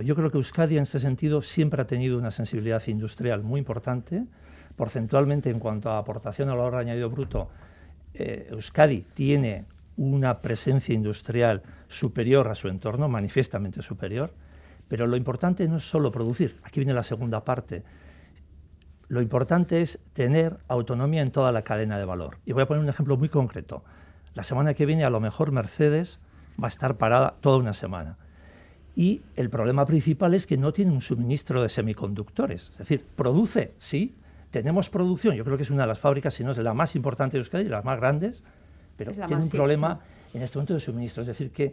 Yo 0.02 0.14
creo 0.14 0.30
que 0.30 0.38
Euskadi 0.38 0.76
en 0.76 0.82
ese 0.82 1.00
sentido 1.00 1.42
siempre 1.42 1.82
ha 1.82 1.86
tenido 1.86 2.18
una 2.18 2.30
sensibilidad 2.30 2.82
industrial 2.86 3.42
muy 3.42 3.58
importante. 3.58 4.24
Porcentualmente, 4.76 5.50
en 5.50 5.58
cuanto 5.58 5.90
a 5.90 5.98
aportación 5.98 6.48
al 6.50 6.60
ahorro 6.60 6.78
añadido 6.78 7.10
bruto, 7.10 7.50
eh, 8.14 8.48
Euskadi 8.50 9.00
tiene 9.14 9.64
una 9.96 10.40
presencia 10.40 10.94
industrial 10.94 11.62
superior 11.88 12.48
a 12.48 12.54
su 12.54 12.68
entorno, 12.68 13.08
manifiestamente 13.08 13.82
superior. 13.82 14.32
Pero 14.86 15.06
lo 15.06 15.16
importante 15.16 15.66
no 15.68 15.76
es 15.76 15.88
solo 15.88 16.10
producir, 16.12 16.58
aquí 16.62 16.80
viene 16.80 16.94
la 16.94 17.02
segunda 17.02 17.44
parte. 17.44 17.82
Lo 19.08 19.20
importante 19.20 19.80
es 19.80 20.00
tener 20.12 20.58
autonomía 20.68 21.22
en 21.22 21.30
toda 21.30 21.50
la 21.50 21.62
cadena 21.62 21.98
de 21.98 22.04
valor. 22.04 22.38
Y 22.44 22.52
voy 22.52 22.62
a 22.62 22.66
poner 22.66 22.82
un 22.82 22.88
ejemplo 22.88 23.16
muy 23.16 23.28
concreto. 23.28 23.82
La 24.34 24.42
semana 24.42 24.74
que 24.74 24.86
viene 24.86 25.04
a 25.04 25.10
lo 25.10 25.20
mejor 25.20 25.50
Mercedes 25.50 26.20
va 26.62 26.66
a 26.66 26.68
estar 26.68 26.96
parada 26.96 27.36
toda 27.40 27.58
una 27.58 27.72
semana 27.72 28.18
Y 28.98 29.22
el 29.36 29.48
problema 29.48 29.86
principal 29.86 30.34
es 30.34 30.44
que 30.44 30.56
no 30.56 30.72
tiene 30.72 30.90
un 30.90 31.00
suministro 31.00 31.62
de 31.62 31.68
semiconductores. 31.68 32.70
Es 32.72 32.78
decir, 32.78 33.04
produce, 33.14 33.74
sí, 33.78 34.16
tenemos 34.50 34.90
producción, 34.90 35.36
yo 35.36 35.44
creo 35.44 35.56
que 35.56 35.62
es 35.62 35.70
una 35.70 35.82
de 35.82 35.86
las 35.86 36.00
fábricas, 36.00 36.34
si 36.34 36.42
no 36.42 36.50
es 36.50 36.58
la 36.58 36.74
más 36.74 36.96
importante 36.96 37.36
de 37.36 37.42
Euskadi, 37.42 37.68
las 37.68 37.84
más 37.84 37.96
grandes, 38.00 38.42
pero 38.96 39.12
tiene 39.12 39.36
un 39.36 39.50
problema 39.50 40.00
en 40.34 40.42
este 40.42 40.58
momento 40.58 40.74
de 40.74 40.80
suministro. 40.80 41.20
Es 41.20 41.28
decir, 41.28 41.52
que 41.52 41.72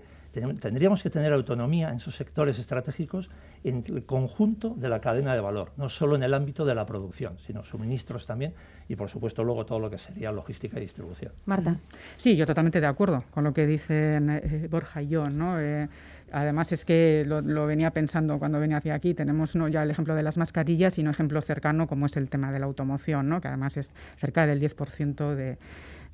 tendríamos 0.60 1.02
que 1.02 1.10
tener 1.10 1.34
autonomía 1.34 1.90
en 1.90 1.96
esos 1.96 2.16
sectores 2.16 2.60
estratégicos 2.60 3.32
en 3.64 3.84
el 3.88 4.06
conjunto 4.06 4.76
de 4.78 4.88
la 4.88 5.02
cadena 5.02 5.34
de 5.34 5.40
valor, 5.40 5.72
no 5.78 5.90
solo 5.90 6.16
en 6.16 6.22
el 6.22 6.34
ámbito 6.34 6.64
de 6.64 6.76
la 6.76 6.86
producción, 6.86 7.40
sino 7.40 7.64
suministros 7.64 8.28
también 8.28 8.54
y, 8.88 8.96
por 8.96 9.10
supuesto, 9.10 9.44
luego 9.44 9.66
todo 9.66 9.80
lo 9.80 9.90
que 9.90 9.98
sería 9.98 10.32
logística 10.32 10.78
y 10.78 10.82
distribución. 10.82 11.32
Marta. 11.46 11.80
Sí, 12.18 12.36
yo 12.36 12.46
totalmente 12.46 12.80
de 12.80 12.88
acuerdo 12.88 13.24
con 13.32 13.44
lo 13.44 13.54
que 13.54 13.66
dicen 13.66 14.30
eh, 14.30 14.68
Borja 14.70 15.02
y 15.02 15.08
yo. 15.08 15.28
¿no? 15.28 15.60
Eh, 15.60 15.88
además, 16.32 16.72
es 16.72 16.86
que 16.86 17.24
lo, 17.26 17.66
venía 17.66 17.92
pensando 17.92 18.40
cuando 18.40 18.60
venía 18.60 18.78
hacia 18.78 18.96
aquí. 18.96 19.14
Tenemos 19.14 19.56
no 19.56 19.68
ya 19.68 19.84
el 19.84 19.92
ejemplo 19.92 20.16
de 20.16 20.24
las 20.24 20.38
mascarillas 20.38 20.98
y 20.98 21.02
un 21.02 21.10
ejemplo 21.10 21.42
cercano 21.42 21.88
como 21.88 22.06
es 22.06 22.18
el 22.18 22.30
tema 22.30 22.52
de 22.52 22.60
la 22.60 22.66
automoción, 22.66 23.30
¿no? 23.30 23.42
que 23.42 23.48
además 23.48 23.78
es 23.78 23.92
cerca 24.20 24.46
del 24.46 24.62
10% 24.62 25.36
de 25.36 25.58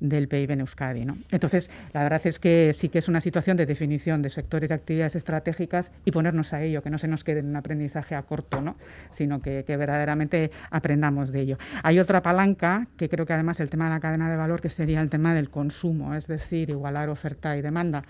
del 0.02 0.28
PIB 0.28 0.50
en 0.50 0.60
Euskadi. 0.60 1.04
¿no? 1.04 1.16
Entonces, 1.30 1.70
la 1.92 2.02
verdad 2.02 2.20
es 2.24 2.38
que 2.38 2.74
sí 2.74 2.88
que 2.88 2.98
es 2.98 3.08
una 3.08 3.20
situación 3.20 3.56
de 3.56 3.66
definición 3.66 4.20
de 4.20 4.30
sectores 4.30 4.68
de 4.68 4.74
actividades 4.74 5.14
estratégicas 5.14 5.92
y 6.04 6.10
ponernos 6.10 6.52
a 6.52 6.62
ello, 6.62 6.82
que 6.82 6.90
no 6.90 6.98
se 6.98 7.08
nos 7.08 7.24
quede 7.24 7.40
en 7.40 7.46
un 7.46 7.56
aprendizaje 7.56 8.14
a 8.14 8.22
corto, 8.22 8.60
¿no? 8.60 8.76
sino 9.10 9.40
que, 9.40 9.62
verdaderamente 9.72 10.50
aprendamos 10.70 11.32
de 11.32 11.40
ello. 11.40 11.58
Hay 11.82 11.98
otra 11.98 12.22
palanca, 12.22 12.88
que 12.96 13.08
creo 13.08 13.24
que 13.24 13.32
además 13.32 13.60
el 13.60 13.70
tema 13.70 13.84
de 13.84 13.90
la 13.90 14.00
cadena 14.00 14.28
de 14.28 14.36
valor, 14.36 14.60
que 14.60 14.68
sería 14.68 15.00
el 15.00 15.08
tema 15.08 15.34
del 15.34 15.48
consumo, 15.50 16.14
es 16.14 16.26
decir, 16.26 16.70
igualar 16.70 17.08
oferta 17.08 17.56
y 17.56 17.62
demanda. 17.62 18.02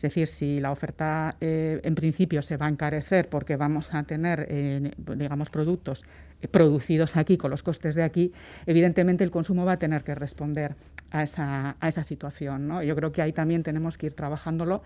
Es 0.00 0.02
decir, 0.04 0.28
si 0.28 0.60
la 0.60 0.72
oferta 0.72 1.36
eh, 1.42 1.78
en 1.84 1.94
principio 1.94 2.40
se 2.40 2.56
va 2.56 2.64
a 2.64 2.68
encarecer 2.70 3.28
porque 3.28 3.56
vamos 3.56 3.92
a 3.92 4.02
tener, 4.04 4.46
eh, 4.48 4.92
digamos, 4.96 5.50
productos 5.50 6.04
producidos 6.50 7.18
aquí 7.18 7.36
con 7.36 7.50
los 7.50 7.62
costes 7.62 7.96
de 7.96 8.02
aquí, 8.02 8.32
evidentemente 8.64 9.24
el 9.24 9.30
consumo 9.30 9.66
va 9.66 9.72
a 9.72 9.78
tener 9.78 10.02
que 10.02 10.14
responder 10.14 10.74
a 11.10 11.22
esa, 11.22 11.76
a 11.78 11.88
esa 11.88 12.02
situación. 12.02 12.66
¿no? 12.66 12.82
Yo 12.82 12.96
creo 12.96 13.12
que 13.12 13.20
ahí 13.20 13.34
también 13.34 13.62
tenemos 13.62 13.98
que 13.98 14.06
ir 14.06 14.14
trabajándolo 14.14 14.82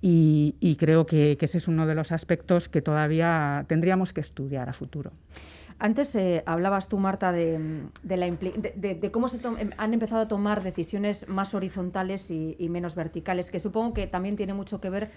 y, 0.00 0.76
creo 0.78 1.06
que, 1.06 1.36
ese 1.40 1.58
es 1.58 1.68
uno 1.68 1.86
de 1.86 1.94
los 1.94 2.12
aspectos 2.12 2.68
que 2.68 2.80
todavía 2.80 3.64
tendríamos 3.68 4.12
que 4.12 4.20
estudiar 4.20 4.68
a 4.68 4.72
futuro. 4.72 5.12
Antes 5.80 6.14
eh, 6.16 6.42
hablabas 6.44 6.88
tú, 6.88 6.98
Marta, 6.98 7.30
de, 7.30 7.88
la 8.04 8.26
de, 8.26 9.10
cómo 9.12 9.28
se 9.28 9.36
em, 9.36 9.70
han 9.76 9.94
empezado 9.94 10.22
a 10.22 10.28
tomar 10.28 10.64
decisiones 10.64 11.28
más 11.28 11.54
horizontales 11.54 12.30
y, 12.30 12.56
menos 12.68 12.96
verticales, 12.96 13.50
que 13.50 13.60
supongo 13.60 13.94
que 13.94 14.08
también 14.08 14.36
tiene 14.36 14.54
mucho 14.54 14.80
que 14.80 14.90
ver 14.90 15.10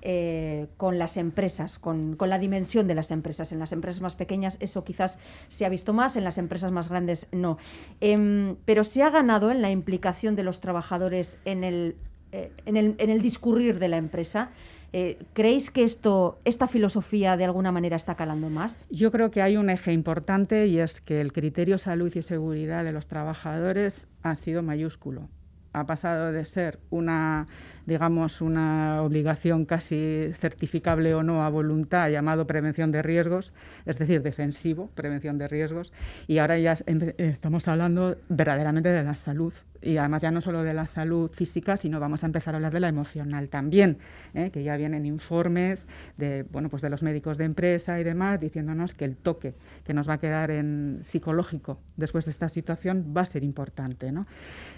eh, 0.00 0.68
con 0.78 0.98
las 0.98 1.18
empresas, 1.18 1.78
con, 1.78 2.16
la 2.18 2.38
dimensión 2.38 2.86
de 2.86 2.94
las 2.94 3.10
empresas. 3.10 3.52
En 3.52 3.58
las 3.58 3.72
empresas 3.72 4.00
más 4.00 4.14
pequeñas 4.14 4.56
eso 4.60 4.84
quizás 4.84 5.18
se 5.48 5.66
ha 5.66 5.68
visto 5.68 5.92
más, 5.92 6.16
en 6.16 6.24
las 6.24 6.38
empresas 6.38 6.72
más 6.72 6.88
grandes 6.88 7.28
no. 7.30 7.58
Em, 8.00 8.56
pero 8.64 8.84
se 8.84 9.02
ha 9.02 9.10
ganado 9.10 9.50
en 9.50 9.60
la 9.60 9.70
implicación 9.70 10.34
de 10.34 10.44
los 10.44 10.60
trabajadores 10.60 11.38
en 11.44 11.62
el, 11.62 11.96
eh, 12.32 12.52
en 12.64 12.76
el, 13.10 13.22
discurrir 13.22 13.78
de 13.78 13.88
la 13.88 13.98
empresa. 13.98 14.50
Eh, 14.92 15.18
¿Creéis 15.32 15.70
que 15.70 15.82
esto, 15.82 16.38
esta 16.44 16.66
filosofía 16.68 17.36
de 17.36 17.44
alguna 17.44 17.72
manera 17.72 17.96
está 17.96 18.14
calando 18.14 18.50
más? 18.50 18.86
Yo 18.90 19.10
creo 19.10 19.30
que 19.30 19.42
hay 19.42 19.56
un 19.56 19.70
eje 19.70 19.92
importante 19.92 20.66
y 20.66 20.78
es 20.78 21.00
que 21.00 21.20
el 21.20 21.32
criterio 21.32 21.78
salud 21.78 22.14
y 22.14 22.22
seguridad 22.22 22.84
de 22.84 22.92
los 22.92 23.06
trabajadores 23.06 24.08
ha 24.22 24.34
sido 24.34 24.62
mayúsculo. 24.62 25.28
Ha 25.72 25.86
pasado 25.86 26.32
de 26.32 26.44
ser 26.44 26.78
una 26.90 27.46
digamos, 27.86 28.40
una 28.40 29.02
obligación 29.02 29.64
casi 29.64 30.30
certificable 30.38 31.14
o 31.14 31.22
no 31.22 31.42
a 31.44 31.48
voluntad 31.48 32.10
llamado 32.10 32.46
prevención 32.46 32.92
de 32.92 33.02
riesgos, 33.02 33.52
es 33.84 33.98
decir, 33.98 34.22
defensivo, 34.22 34.90
prevención 34.94 35.38
de 35.38 35.48
riesgos, 35.48 35.92
y 36.26 36.38
ahora 36.38 36.58
ya 36.58 36.74
estamos 37.18 37.68
hablando 37.68 38.16
verdaderamente 38.28 38.90
de 38.90 39.02
la 39.02 39.14
salud 39.14 39.52
y 39.82 39.96
además 39.98 40.22
ya 40.22 40.30
no 40.30 40.40
solo 40.40 40.62
de 40.62 40.74
la 40.74 40.86
salud 40.86 41.30
física, 41.30 41.76
sino 41.76 42.00
vamos 42.00 42.22
a 42.22 42.26
empezar 42.26 42.54
a 42.54 42.56
hablar 42.56 42.72
de 42.72 42.80
la 42.80 42.88
emocional 42.88 43.48
también, 43.48 43.98
¿eh? 44.34 44.50
que 44.50 44.62
ya 44.62 44.76
vienen 44.76 45.06
informes 45.06 45.86
de, 46.16 46.42
bueno, 46.44 46.68
pues 46.68 46.82
de 46.82 46.90
los 46.90 47.02
médicos 47.02 47.38
de 47.38 47.44
empresa 47.44 48.00
y 48.00 48.04
demás 48.04 48.40
diciéndonos 48.40 48.94
que 48.94 49.04
el 49.04 49.16
toque 49.16 49.54
que 49.84 49.94
nos 49.94 50.08
va 50.08 50.14
a 50.14 50.18
quedar 50.18 50.50
en 50.50 51.00
psicológico 51.04 51.78
después 51.96 52.24
de 52.24 52.30
esta 52.30 52.48
situación 52.48 53.14
va 53.16 53.22
a 53.22 53.26
ser 53.26 53.44
importante. 53.44 54.12
¿no? 54.12 54.26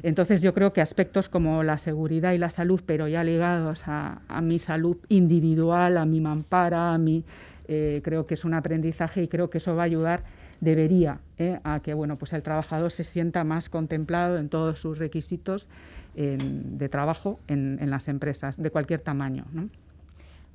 Entonces 0.03 0.43
yo 0.43 0.55
creo 0.55 0.73
que 0.73 0.81
aspectos 0.81 1.29
como 1.29 1.63
la 1.63 1.79
seguridad 1.79 2.33
y 2.33 2.39
la 2.39 2.51
salud, 2.51 2.83
pero 2.99 3.07
ya 3.07 3.23
ligados 3.23 3.85
a, 3.87 4.21
mi 4.43 4.59
salud 4.59 4.97
individual, 5.09 5.99
a 5.99 6.05
mi 6.05 6.21
mampara, 6.21 6.95
a 6.95 6.99
mi, 6.99 7.23
eh, 7.69 8.01
creo 8.03 8.27
que 8.27 8.35
es 8.35 8.45
un 8.45 8.55
aprendizaje 8.55 9.23
y 9.23 9.29
creo 9.29 9.51
que 9.51 9.59
eso 9.59 9.77
va 9.77 9.83
a 9.83 9.85
ayudar 9.85 10.25
debería 10.61 11.21
eh, 11.39 11.61
a 11.63 11.79
que 11.79 11.95
bueno, 11.95 12.19
pues 12.19 12.33
el 12.33 12.43
trabajador 12.43 12.91
se 12.91 13.05
sienta 13.05 13.45
más 13.45 13.69
contemplado 13.69 14.37
en 14.37 14.49
todos 14.49 14.81
sus 14.81 14.99
requisitos 14.99 15.69
de 16.17 16.89
trabajo 16.89 17.39
en, 17.47 17.79
las 17.89 18.09
empresas 18.09 18.61
de 18.61 18.69
cualquier 18.69 19.01
tamaño. 19.01 19.45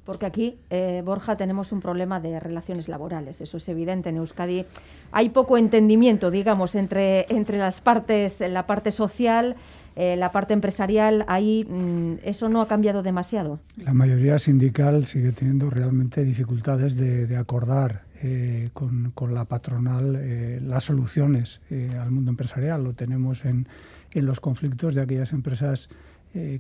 Porque 0.03 0.25
aquí, 0.25 0.57
eh, 0.69 1.01
Borja, 1.05 1.37
tenemos 1.37 1.71
un 1.71 1.79
problema 1.79 2.19
de 2.19 2.41
relaciones 2.41 2.89
laborales, 2.89 3.39
eso 3.39 3.55
es 3.55 3.69
evidente. 3.69 4.09
En 4.09 4.17
Euskadi 4.17 4.65
hay 5.13 5.29
poco 5.29 5.57
entendimiento, 5.57 6.29
digamos, 6.29 6.75
entre, 6.75 7.25
entre 7.33 7.57
las 7.57 7.79
partes, 7.79 8.41
la 8.41 8.67
parte 8.67 8.91
social, 8.91 9.55
eh, 9.95 10.15
la 10.15 10.31
parte 10.31 10.53
empresarial, 10.53 11.25
ahí 11.27 11.65
mm, 11.69 12.19
eso 12.23 12.49
no 12.49 12.61
ha 12.61 12.67
cambiado 12.67 13.03
demasiado. 13.03 13.59
La 13.77 13.93
mayoría 13.93 14.39
sindical 14.39 15.05
sigue 15.05 15.31
teniendo 15.31 15.69
realmente 15.69 16.23
dificultades 16.23 16.95
de 16.95 17.35
acordar 17.37 18.03
eh, 18.25 18.69
con, 18.71 19.11
con, 19.11 19.33
la 19.33 19.43
patronal 19.43 20.15
eh, 20.17 20.61
las 20.63 20.85
soluciones 20.85 21.59
eh, 21.69 21.89
al 21.99 22.09
mundo 22.09 22.31
empresarial. 22.31 22.81
Lo 22.81 22.93
tenemos 22.93 23.43
en, 23.43 23.67
en, 24.11 24.25
los 24.25 24.39
conflictos 24.39 24.95
de 24.95 25.01
aquellas 25.01 25.33
empresas 25.33 25.89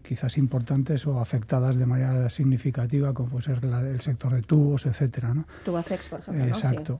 quizás 0.03 0.37
importantes 0.37 1.07
o 1.07 1.19
afectadas 1.19 1.77
de 1.77 1.87
manera 1.87 2.29
significativa, 2.29 3.11
como 3.11 3.29
puede 3.29 3.45
ser 3.45 3.59
el 3.65 4.01
sector 4.01 4.31
de 4.35 4.43
tubos, 4.43 4.85
etcétera. 4.85 5.33
¿no? 5.33 5.47
Tubacex, 5.65 6.09
por 6.09 6.19
ejemplo. 6.19 6.45
Exacto. 6.45 6.99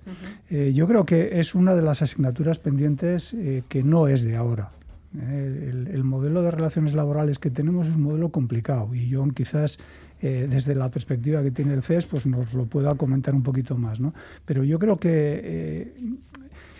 yo 0.50 0.88
creo 0.88 1.06
que 1.06 1.40
es 1.40 1.54
una 1.54 1.76
de 1.76 1.84
las 1.84 2.02
asignaturas 2.02 2.58
pendientes 2.58 3.36
que 3.70 3.84
no 3.84 4.08
es 4.08 4.24
de 4.24 4.38
ahora. 4.38 4.72
El, 5.14 5.90
el, 5.92 6.04
modelo 6.04 6.42
de 6.42 6.50
relaciones 6.50 6.96
laborales 6.96 7.38
que 7.38 7.52
tenemos 7.52 7.88
es 7.88 7.96
un 7.96 8.02
modelo 8.02 8.30
complicado 8.30 8.96
y 8.96 9.10
yo 9.10 9.24
quizás 9.36 9.78
eh, 10.24 10.48
desde 10.50 10.74
la 10.74 10.90
perspectiva 10.90 11.44
que 11.44 11.52
tiene 11.52 11.74
el 11.74 11.84
CES, 11.84 12.06
pues 12.06 12.26
nos 12.26 12.54
lo 12.54 12.66
pueda 12.66 12.96
comentar 12.96 13.36
un 13.36 13.44
poquito 13.44 13.78
más. 13.78 14.00
¿no? 14.00 14.14
Pero 14.46 14.64
yo 14.64 14.80
creo 14.80 14.98
que 14.98 15.10
eh, 15.44 15.94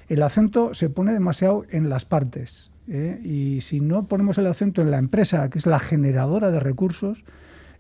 el 0.08 0.24
acento 0.24 0.74
se 0.74 0.90
pone 0.90 1.12
demasiado 1.12 1.66
en 1.70 1.90
las 1.90 2.06
partes. 2.06 2.72
¿eh? 2.88 3.20
Y 3.22 3.60
si 3.60 3.82
no 3.82 4.06
ponemos 4.06 4.38
el 4.38 4.48
acento 4.48 4.82
en 4.82 4.92
la 4.92 4.98
empresa, 4.98 5.50
que 5.50 5.60
es 5.60 5.66
la 5.66 5.80
generadora 5.80 6.52
de 6.52 6.62
recursos, 6.62 7.26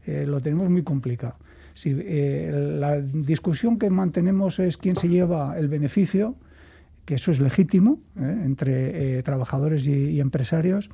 lo 0.05 0.41
tenemos 0.41 0.69
muy 0.69 0.83
complicado. 0.83 1.37
Si 1.75 1.93
la 1.93 2.99
discusión 2.99 3.79
que 3.79 3.89
mantenemos 3.89 4.59
es 4.59 4.75
quién 4.75 4.97
se 4.97 5.07
lleva 5.07 5.57
el 5.57 5.69
beneficio, 5.69 6.35
que 7.05 7.15
eso 7.15 7.31
es 7.31 7.39
legítimo 7.39 7.99
entre 8.15 9.21
trabajadores 9.23 9.87
y 9.87 10.19
empresarios, 10.19 10.89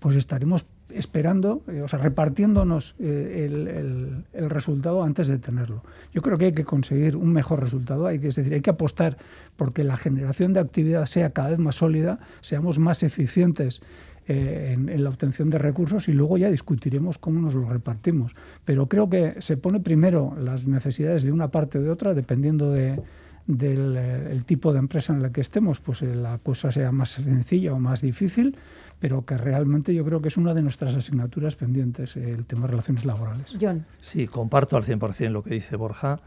pues 0.00 0.16
estaremos 0.16 0.66
esperando, 0.90 1.62
eh, 1.68 1.82
o 1.82 1.88
sea, 1.88 1.98
repartiéndonos 1.98 2.94
eh, 2.98 4.24
el, 4.32 4.48
resultado 4.50 5.02
antes 5.02 5.28
de 5.28 5.38
tenerlo. 5.38 5.82
Yo 6.12 6.22
creo 6.22 6.38
que 6.38 6.46
hay 6.46 6.52
que 6.52 6.64
conseguir 6.64 7.16
un 7.16 7.32
mejor 7.32 7.60
resultado, 7.60 8.06
hay 8.06 8.18
que, 8.18 8.28
es 8.28 8.36
decir, 8.36 8.54
hay 8.54 8.60
que 8.60 8.70
apostar 8.70 9.18
porque 9.56 9.84
la 9.84 9.96
generación 9.96 10.52
de 10.52 10.60
actividad 10.60 11.04
sea 11.06 11.30
cada 11.30 11.50
vez 11.50 11.58
más 11.58 11.76
sólida, 11.76 12.18
seamos 12.40 12.78
más 12.78 13.02
eficientes 13.02 13.82
eh, 14.26 14.74
en, 14.74 15.04
la 15.04 15.10
obtención 15.10 15.50
de 15.50 15.58
recursos 15.58 16.08
y 16.08 16.12
luego 16.12 16.38
ya 16.38 16.50
discutiremos 16.50 17.18
cómo 17.18 17.40
nos 17.40 17.54
lo 17.54 17.68
repartimos. 17.68 18.34
Pero 18.64 18.86
creo 18.86 19.10
que 19.10 19.36
se 19.40 19.56
pone 19.56 19.80
primero 19.80 20.34
las 20.40 20.66
necesidades 20.66 21.22
de 21.22 21.32
una 21.32 21.50
parte 21.50 21.78
o 21.78 21.82
de 21.82 21.90
otra, 21.90 22.14
dependiendo 22.14 22.70
de, 22.70 23.00
del 23.48 24.44
tipo 24.44 24.72
de 24.72 24.78
empresa 24.78 25.12
en 25.12 25.22
la 25.22 25.32
que 25.32 25.40
estemos, 25.40 25.80
pues 25.80 26.02
la 26.02 26.38
cosa 26.38 26.70
sea 26.70 26.92
más 26.92 27.10
sencilla 27.10 27.74
o 27.74 27.80
más 27.80 28.02
difícil 28.02 28.56
pero 29.00 29.24
que 29.24 29.36
realmente 29.36 29.94
yo 29.94 30.04
creo 30.04 30.20
que 30.20 30.28
es 30.28 30.36
una 30.36 30.54
de 30.54 30.62
nuestras 30.62 30.94
asignaturas 30.96 31.56
pendientes, 31.56 32.16
el 32.16 32.44
tema 32.46 32.62
de 32.62 32.68
relaciones 32.68 33.04
laborales. 33.04 33.56
John. 33.60 33.86
Sí, 34.00 34.26
comparto 34.26 34.76
al 34.76 34.84
100% 34.84 35.30
lo 35.30 35.42
que 35.42 35.54
dice 35.54 35.76
Borja. 35.76 36.20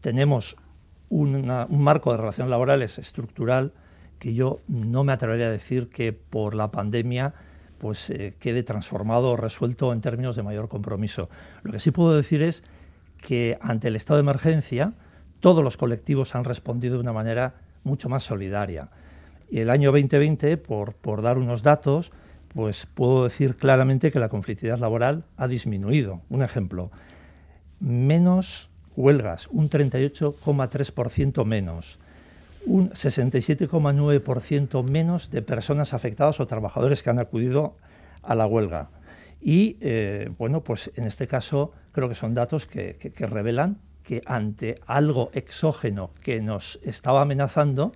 Tenemos 0.00 0.56
un 1.08 1.46
marco 1.70 2.12
de 2.12 2.18
relaciones 2.18 2.50
laborales 2.50 2.98
estructural 2.98 3.72
que 4.18 4.34
yo 4.34 4.58
no 4.68 5.02
me 5.02 5.12
atrevería 5.12 5.46
a 5.46 5.50
decir 5.50 5.88
que 5.88 6.12
por 6.12 6.54
la 6.54 6.70
pandemia 6.70 7.34
pues 7.78 8.10
eh, 8.10 8.34
quede 8.38 8.62
transformado 8.62 9.30
o 9.30 9.36
resuelto 9.36 9.92
en 9.92 10.02
términos 10.02 10.36
de 10.36 10.42
mayor 10.42 10.68
compromiso. 10.68 11.30
Lo 11.62 11.72
que 11.72 11.80
sí 11.80 11.90
puedo 11.90 12.14
decir 12.14 12.42
es 12.42 12.62
que 13.20 13.58
ante 13.62 13.88
el 13.88 13.96
estado 13.96 14.18
de 14.18 14.22
emergencia 14.22 14.92
todos 15.40 15.64
los 15.64 15.76
colectivos 15.76 16.34
han 16.34 16.44
respondido 16.44 16.94
de 16.94 17.00
una 17.00 17.12
manera 17.12 17.54
mucho 17.82 18.08
más 18.08 18.22
solidaria. 18.22 18.88
Y 19.50 19.58
el 19.58 19.70
año 19.70 19.90
2020, 19.90 20.56
por, 20.58 21.22
dar 21.22 21.38
unos 21.38 21.62
datos, 21.62 22.12
pues 22.54 22.86
puedo 22.86 23.24
decir 23.24 23.56
claramente 23.56 24.12
que 24.12 24.20
la 24.20 24.28
conflictividad 24.28 24.78
laboral 24.78 25.24
ha 25.36 25.48
disminuido. 25.48 26.20
Un 26.28 26.42
ejemplo, 26.42 26.90
menos 27.80 28.70
huelgas, 28.96 29.48
un 29.50 29.68
38,3% 29.70 31.44
menos, 31.44 31.98
un 32.66 32.90
67,9% 32.90 34.88
menos 34.88 35.30
de 35.30 35.42
personas 35.42 35.94
afectadas 35.94 36.38
o 36.40 36.46
trabajadores 36.46 37.02
que 37.02 37.10
han 37.10 37.18
acudido 37.18 37.76
a 38.22 38.34
la 38.34 38.46
huelga. 38.46 38.90
Y 39.40 39.78
eh, 39.80 40.30
bueno, 40.36 40.62
pues 40.62 40.90
en 40.96 41.06
este 41.06 41.26
caso 41.26 41.72
creo 41.92 42.08
que 42.08 42.14
son 42.14 42.34
datos 42.34 42.66
que 42.66 42.96
revelan 43.18 43.78
que 44.10 44.24
ante 44.26 44.80
algo 44.88 45.30
exógeno 45.34 46.10
que 46.20 46.40
nos 46.40 46.80
estaba 46.82 47.22
amenazando, 47.22 47.92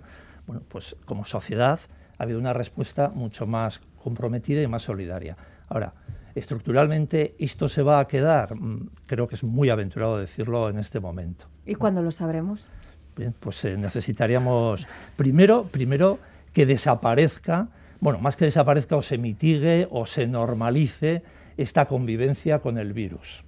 bueno, 0.46 0.62
pues 0.68 0.94
como 1.06 1.24
sociedad 1.24 1.80
ha 2.16 2.22
habido 2.22 2.38
una 2.38 2.52
respuesta 2.52 3.08
mucho 3.08 3.48
más 3.48 3.80
comprometida 4.00 4.62
y 4.62 4.68
más 4.68 4.82
solidaria. 4.82 5.36
Ahora, 5.68 5.92
estructuralmente 6.36 7.34
esto 7.40 7.68
se 7.68 7.82
va 7.82 7.98
a 7.98 8.06
quedar, 8.06 8.54
mm, 8.54 8.90
creo 9.06 9.26
que 9.26 9.34
es 9.34 9.42
muy 9.42 9.70
aventurado 9.70 10.16
decirlo 10.16 10.68
en 10.68 10.78
este 10.78 11.00
momento. 11.00 11.46
¿Y 11.66 11.74
cuándo 11.74 12.00
lo 12.00 12.12
sabremos? 12.12 12.70
Bien, 13.16 13.34
pues 13.40 13.64
eh, 13.64 13.76
necesitaríamos 13.76 14.86
primero, 15.16 15.64
primero 15.64 16.20
que 16.52 16.64
desaparezca, 16.64 17.66
bueno, 17.98 18.20
más 18.20 18.36
que 18.36 18.44
desaparezca 18.44 18.94
o 18.94 19.02
se 19.02 19.18
mitigue 19.18 19.88
o 19.90 20.06
se 20.06 20.28
normalice 20.28 21.24
esta 21.56 21.86
convivencia 21.86 22.60
con 22.60 22.78
el 22.78 22.92
virus 22.92 23.43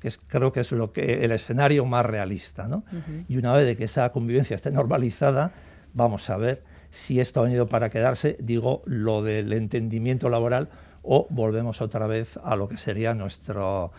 que 0.00 0.08
es, 0.08 0.18
creo 0.18 0.52
que 0.52 0.60
es 0.60 0.72
lo 0.72 0.92
que 0.92 1.24
el 1.24 1.32
escenario 1.32 1.84
más 1.84 2.06
realista, 2.06 2.68
¿no? 2.68 2.84
Y 3.28 3.36
una 3.36 3.52
vez 3.52 3.66
de 3.66 3.76
que 3.76 3.84
esa 3.84 4.10
convivencia 4.10 4.54
esté 4.54 4.70
normalizada, 4.70 5.52
vamos 5.94 6.28
a 6.30 6.36
ver 6.36 6.62
si 6.90 7.20
esto 7.20 7.40
ha 7.40 7.44
venido 7.44 7.66
para 7.66 7.90
quedarse, 7.90 8.36
digo, 8.40 8.82
lo 8.86 9.22
del 9.22 9.52
entendimiento 9.52 10.28
laboral 10.28 10.68
o 11.02 11.26
volvemos 11.30 11.80
otra 11.80 12.06
vez 12.06 12.38
a 12.42 12.56
lo 12.56 12.68
que 12.68 12.76
sería 12.76 13.14
nuestro, 13.14 13.92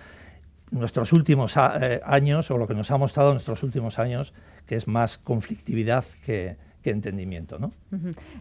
nuestros 0.71 1.13
últimos 1.13 1.55
eh, 1.57 2.01
años 2.03 2.49
o 2.51 2.57
lo 2.57 2.67
que 2.67 2.73
nos 2.73 2.91
ha 2.91 2.97
mostrado 2.97 3.31
nuestros 3.31 3.63
últimos 3.63 3.99
años, 3.99 4.33
que 4.65 4.75
es 4.75 4.87
más 4.87 5.17
conflictividad 5.17 6.05
que, 6.25 6.57
entendimiento. 6.83 7.59
¿no? 7.59 7.71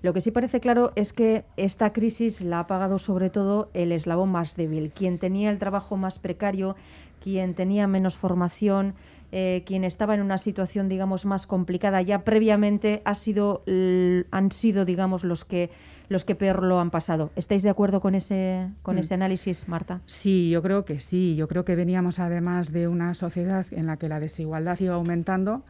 Lo 0.03 0.13
que 0.13 0.21
sí 0.21 0.31
parece 0.31 0.61
claro 0.61 0.93
es 0.97 1.13
que 1.13 1.45
esta 1.57 1.93
crisis 1.93 2.41
la 2.41 2.61
ha 2.61 2.67
pagado 2.67 2.99
sobre 2.99 3.31
todo 3.31 3.71
el 3.75 3.93
eslabón 3.93 4.31
más 4.31 4.57
débil, 4.57 4.93
quien 4.93 5.19
tenía 5.19 5.51
el 5.51 5.59
trabajo 5.59 5.97
más 5.97 6.19
precario, 6.19 6.77
quien 7.23 7.55
tenía 7.55 7.87
menos 7.87 8.17
formación, 8.17 8.95
eh, 9.31 9.63
quien 9.67 9.85
estaba 9.85 10.15
en 10.15 10.23
una 10.23 10.39
situación, 10.39 10.89
digamos, 10.89 11.27
más 11.27 11.47
complicada 11.47 12.01
ya 12.01 12.21
previamente, 12.21 13.03
ha 13.05 13.15
sido, 13.15 13.63
han 13.67 14.51
sido, 14.53 14.85
digamos, 14.85 15.25
los 15.25 15.45
que 15.45 15.71
los 16.09 16.25
que 16.25 16.35
peor 16.35 16.63
lo 16.63 16.81
han 16.81 16.91
pasado. 16.91 17.31
¿Estáis 17.37 17.63
de 17.63 17.69
acuerdo 17.69 18.01
con 18.01 18.15
ese, 18.15 18.71
con 18.83 18.97
mm. 18.97 19.01
ese 19.01 19.15
análisis, 19.15 19.69
Marta? 19.69 20.01
Sí, 20.07 20.49
yo 20.49 20.63
creo 20.63 20.87
que 20.87 21.01
sí. 21.01 21.37
Yo 21.37 21.49
creo 21.49 21.67
que 21.67 21.77
veníamos 21.77 22.19
además 22.19 22.73
de 22.73 22.89
una 22.89 23.13
sociedad 23.13 23.67
en 23.73 23.87
la 23.87 23.99
que 23.99 24.09
la 24.09 24.19
desigualdad 24.19 24.79
iba 24.81 24.95
aumentando 24.95 25.65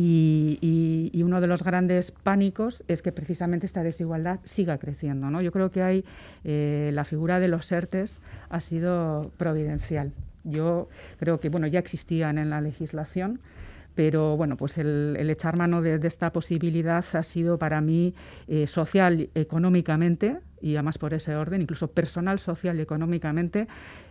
y, 0.00 1.22
uno 1.22 1.40
de 1.40 1.46
los 1.46 1.62
grandes 1.62 2.12
pánicos 2.12 2.84
es 2.88 3.02
que 3.02 3.12
precisamente 3.12 3.66
esta 3.66 3.82
desigualdad 3.82 4.40
siga 4.44 4.78
creciendo. 4.78 5.30
¿no? 5.30 5.42
Yo 5.42 5.52
creo 5.52 5.70
que 5.70 5.82
hay 5.82 6.04
eh, 6.44 6.90
la 6.94 7.04
figura 7.04 7.40
de 7.40 7.48
los 7.48 7.70
ERTES 7.70 8.20
ha 8.48 8.60
sido 8.60 9.30
providencial. 9.36 10.12
Yo 10.44 10.88
creo 11.18 11.40
que 11.40 11.48
bueno, 11.48 11.66
ya 11.66 11.80
existían 11.80 12.38
en 12.38 12.48
la 12.48 12.60
legislación, 12.60 13.40
pero 13.94 14.36
bueno, 14.36 14.56
pues 14.56 14.78
el, 14.78 15.16
echar 15.28 15.58
mano 15.58 15.82
de, 15.82 16.00
esta 16.06 16.32
posibilidad 16.32 17.04
ha 17.12 17.22
sido 17.22 17.58
para 17.58 17.80
mí 17.80 18.14
eh, 18.46 18.66
social, 18.66 19.28
económicamente, 19.34 20.38
y 20.62 20.76
además 20.76 20.98
por 20.98 21.12
ese 21.12 21.34
orden, 21.34 21.62
incluso 21.62 21.88
personal, 21.88 22.38
social 22.38 22.78
y 22.78 22.82
económicamente, 22.82 23.66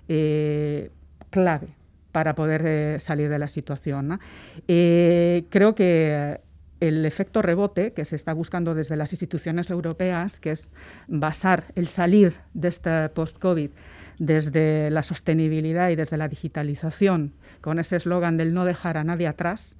eh, 0.07 0.91
clave 1.29 1.76
para 2.17 2.33
poder 2.33 2.63
eh, 2.65 2.99
salir 2.99 3.29
de 3.29 3.37
la 3.37 3.47
situación. 3.47 4.19
creo 4.65 5.75
que 5.75 6.39
el 6.79 7.05
efecto 7.05 7.43
rebote 7.43 7.93
que 7.93 8.05
se 8.05 8.15
está 8.15 8.33
buscando 8.33 8.73
desde 8.73 8.95
las 8.95 9.13
instituciones 9.13 9.69
europeas, 9.69 10.39
que 10.39 10.49
es 10.49 10.73
basar 11.07 11.65
el 11.75 11.87
salir 11.87 12.33
de 12.55 12.69
este 12.69 13.09
post-COVID 13.09 13.69
desde 14.17 14.89
la 14.89 15.03
sostenibilidad 15.03 15.91
y 15.91 15.95
desde 15.95 16.17
la 16.17 16.27
digitalización, 16.27 17.33
con 17.61 17.77
ese 17.77 17.97
eslogan 17.97 18.35
del 18.35 18.51
no 18.51 18.65
dejar 18.65 18.97
a 18.97 19.03
nadie 19.03 19.27
atrás, 19.27 19.77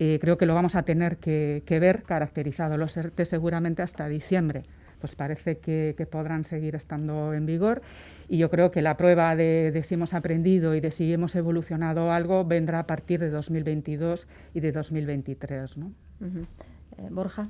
eh, 0.00 0.18
creo 0.20 0.36
que 0.36 0.46
lo 0.46 0.54
vamos 0.54 0.74
a 0.74 0.82
tener 0.82 1.18
que, 1.18 1.62
ver 1.80 2.02
caracterizado. 2.02 2.74
ERTE 2.74 3.24
seguramente 3.24 3.82
hasta 3.82 4.08
diciembre. 4.08 4.64
Pues 5.00 5.14
parece 5.14 5.58
que, 5.58 5.94
podrán 6.10 6.44
seguir 6.44 6.74
estando 6.74 7.34
en 7.34 7.46
vigor 7.46 7.82
y 8.28 8.38
yo 8.38 8.50
creo 8.50 8.70
que 8.70 8.82
la 8.82 8.96
prueba 8.96 9.36
de, 9.36 9.80
si 9.84 9.94
hemos 9.94 10.14
aprendido 10.14 10.74
y 10.74 10.80
de 10.80 10.90
si 10.90 11.12
hemos 11.12 11.34
evolucionado 11.36 12.10
algo 12.10 12.44
vendrá 12.44 12.80
a 12.80 12.86
partir 12.86 13.20
de 13.20 13.30
2022 13.30 14.26
y 14.54 14.60
de 14.60 14.72
2023. 14.72 15.78
¿no? 15.78 15.92
Eh, 16.20 17.08
Borja. 17.10 17.48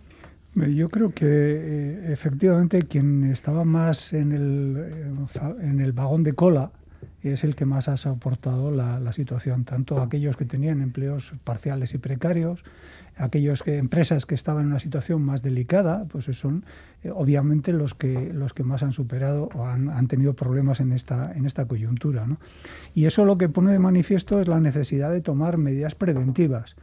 Yo 0.54 0.88
creo 0.88 1.10
que 1.10 1.26
eh, 1.26 2.12
efectivamente 2.12 2.82
quien 2.82 3.24
estaba 3.24 3.64
más 3.64 4.12
en 4.12 4.32
el, 4.32 4.76
eh, 4.78 5.62
en 5.62 5.80
el 5.80 5.92
vagón 5.92 6.24
de 6.24 6.32
cola 6.32 6.72
es 7.22 7.44
el 7.44 7.56
que 7.56 7.64
más 7.64 7.88
ha 7.88 7.96
soportado 7.96 8.70
la, 8.70 9.12
situación, 9.12 9.64
tanto 9.64 10.00
aquellos 10.00 10.36
que 10.36 10.44
tenían 10.44 10.80
empleos 10.80 11.32
parciales 11.44 11.94
y 11.94 11.98
precarios, 11.98 12.64
aquellos 13.16 13.62
que 13.62 13.78
empresas 13.78 14.26
que 14.26 14.34
estaban 14.34 14.62
en 14.62 14.68
una 14.68 14.78
situación 14.78 15.22
más 15.22 15.42
delicada, 15.42 16.04
pues 16.08 16.26
son 16.26 16.64
eh, 17.02 17.10
obviamente 17.12 17.72
los 17.72 17.94
que 17.94 18.32
los 18.32 18.54
que 18.54 18.62
más 18.62 18.82
han 18.82 18.92
superado 18.92 19.48
o 19.54 19.64
han, 19.64 19.88
han 19.90 20.06
tenido 20.06 20.34
problemas 20.34 20.80
en 20.80 20.92
esta 20.92 21.32
en 21.32 21.46
esta 21.46 21.66
coyuntura, 21.66 22.26
¿no? 22.26 22.38
Y 22.94 23.06
eso 23.06 23.24
lo 23.24 23.38
que 23.38 23.48
pone 23.48 23.72
de 23.72 23.78
manifiesto 23.78 24.40
es 24.40 24.46
la 24.46 24.60
necesidad 24.60 25.10
de 25.10 25.20
tomar 25.20 25.58
medidas 25.58 25.94
preventivas. 25.94 26.76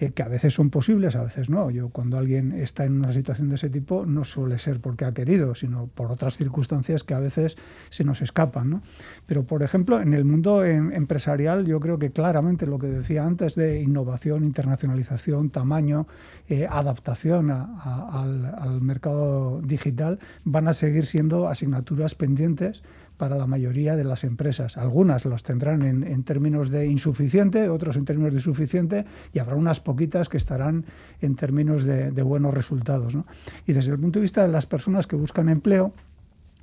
Eh, 0.00 0.12
que 0.12 0.22
a 0.22 0.28
veces 0.28 0.54
son 0.54 0.70
posibles, 0.70 1.14
a 1.14 1.22
veces 1.22 1.50
no. 1.50 1.70
Yo 1.70 1.90
cuando 1.90 2.16
alguien 2.16 2.52
está 2.52 2.86
en 2.86 2.94
una 2.94 3.12
situación 3.12 3.50
de 3.50 3.56
ese 3.56 3.68
tipo 3.68 4.06
no 4.06 4.24
suele 4.24 4.58
ser 4.58 4.80
porque 4.80 5.04
ha 5.04 5.12
querido, 5.12 5.54
sino 5.54 5.88
por 5.88 6.10
otras 6.10 6.38
circunstancias 6.38 7.04
que 7.04 7.12
a 7.12 7.20
veces 7.20 7.58
se 7.90 8.02
nos 8.02 8.22
escapan. 8.22 8.80
Pero, 9.26 9.44
por 9.44 9.62
ejemplo, 9.62 10.00
en 10.00 10.14
el 10.14 10.24
mundo 10.24 10.64
em, 10.64 10.90
empresarial 10.92 11.66
yo 11.66 11.80
creo 11.80 11.98
que 11.98 12.12
claramente 12.12 12.66
lo 12.66 12.78
que 12.78 12.86
decía 12.86 13.24
antes 13.24 13.54
de 13.56 13.82
innovación, 13.82 14.42
internacionalización, 14.42 15.50
tamaño, 15.50 16.06
eh, 16.48 16.66
adaptación 16.66 17.50
al 17.50 18.80
mercado 18.80 19.60
digital 19.60 20.18
van 20.44 20.66
a 20.66 20.72
seguir 20.72 21.04
siendo 21.04 21.46
asignaturas 21.46 22.14
pendientes 22.14 22.82
para 23.20 23.36
la 23.36 23.46
mayoría 23.46 23.96
de 23.96 24.04
las 24.04 24.24
empresas. 24.24 24.78
Algunas 24.78 25.26
los 25.26 25.42
tendrán 25.42 25.82
en, 25.82 26.24
términos 26.24 26.70
de 26.70 26.86
insuficiente, 26.86 27.68
otros 27.68 27.96
en 27.96 28.06
términos 28.06 28.32
de 28.32 28.40
suficiente, 28.40 29.04
y 29.34 29.40
habrá 29.40 29.56
unas 29.56 29.78
poquitas 29.78 30.30
que 30.30 30.38
estarán 30.38 30.86
en 31.20 31.36
términos 31.36 31.84
de, 31.84 32.22
buenos 32.22 32.54
resultados. 32.54 33.18
Y 33.66 33.74
desde 33.74 33.92
el 33.92 33.98
punto 33.98 34.20
de 34.20 34.22
vista 34.22 34.46
de 34.46 34.50
las 34.50 34.64
personas 34.64 35.06
que 35.06 35.16
buscan 35.16 35.50
empleo, 35.50 35.92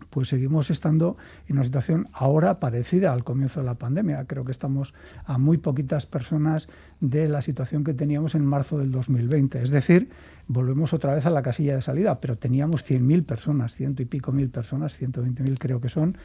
pues 0.10 0.30
seguimos 0.30 0.70
estando 0.70 1.18
en 1.48 1.58
una 1.58 1.64
situación 1.64 2.08
ahora 2.14 2.56
parecida 2.56 3.14
al 3.14 3.24
comienzo 3.24 3.60
de 3.60 3.66
la 3.66 3.76
pandemia. 3.76 4.26
Creo 4.26 4.46
que 4.46 4.52
estamos 4.52 4.94
a 5.26 5.38
muy 5.38 5.58
poquitas 5.58 6.06
personas 6.06 6.68
de 7.00 7.28
la 7.28 7.42
situación 7.42 7.84
que 7.84 7.94
teníamos 7.94 8.36
en 8.36 8.46
marzo 8.46 8.78
del 8.78 8.92
2020. 8.92 9.62
Es 9.62 9.70
decir, 9.70 10.10
volvemos 10.48 10.94
otra 10.94 11.14
vez 11.14 11.26
a 11.26 11.30
la 11.30 11.42
casilla 11.42 11.76
de 11.76 11.82
salida, 11.82 12.20
pero 12.20 12.38
teníamos 12.38 12.86
100.000 12.90 13.26
personas, 13.26 13.76
ciento 13.76 14.02
y 14.02 14.06
pico 14.06 14.32
mil 14.32 14.50
personas, 14.50 15.00
120.000 15.00 15.58
creo 15.60 15.82
que 15.82 15.90
son, 15.90 16.18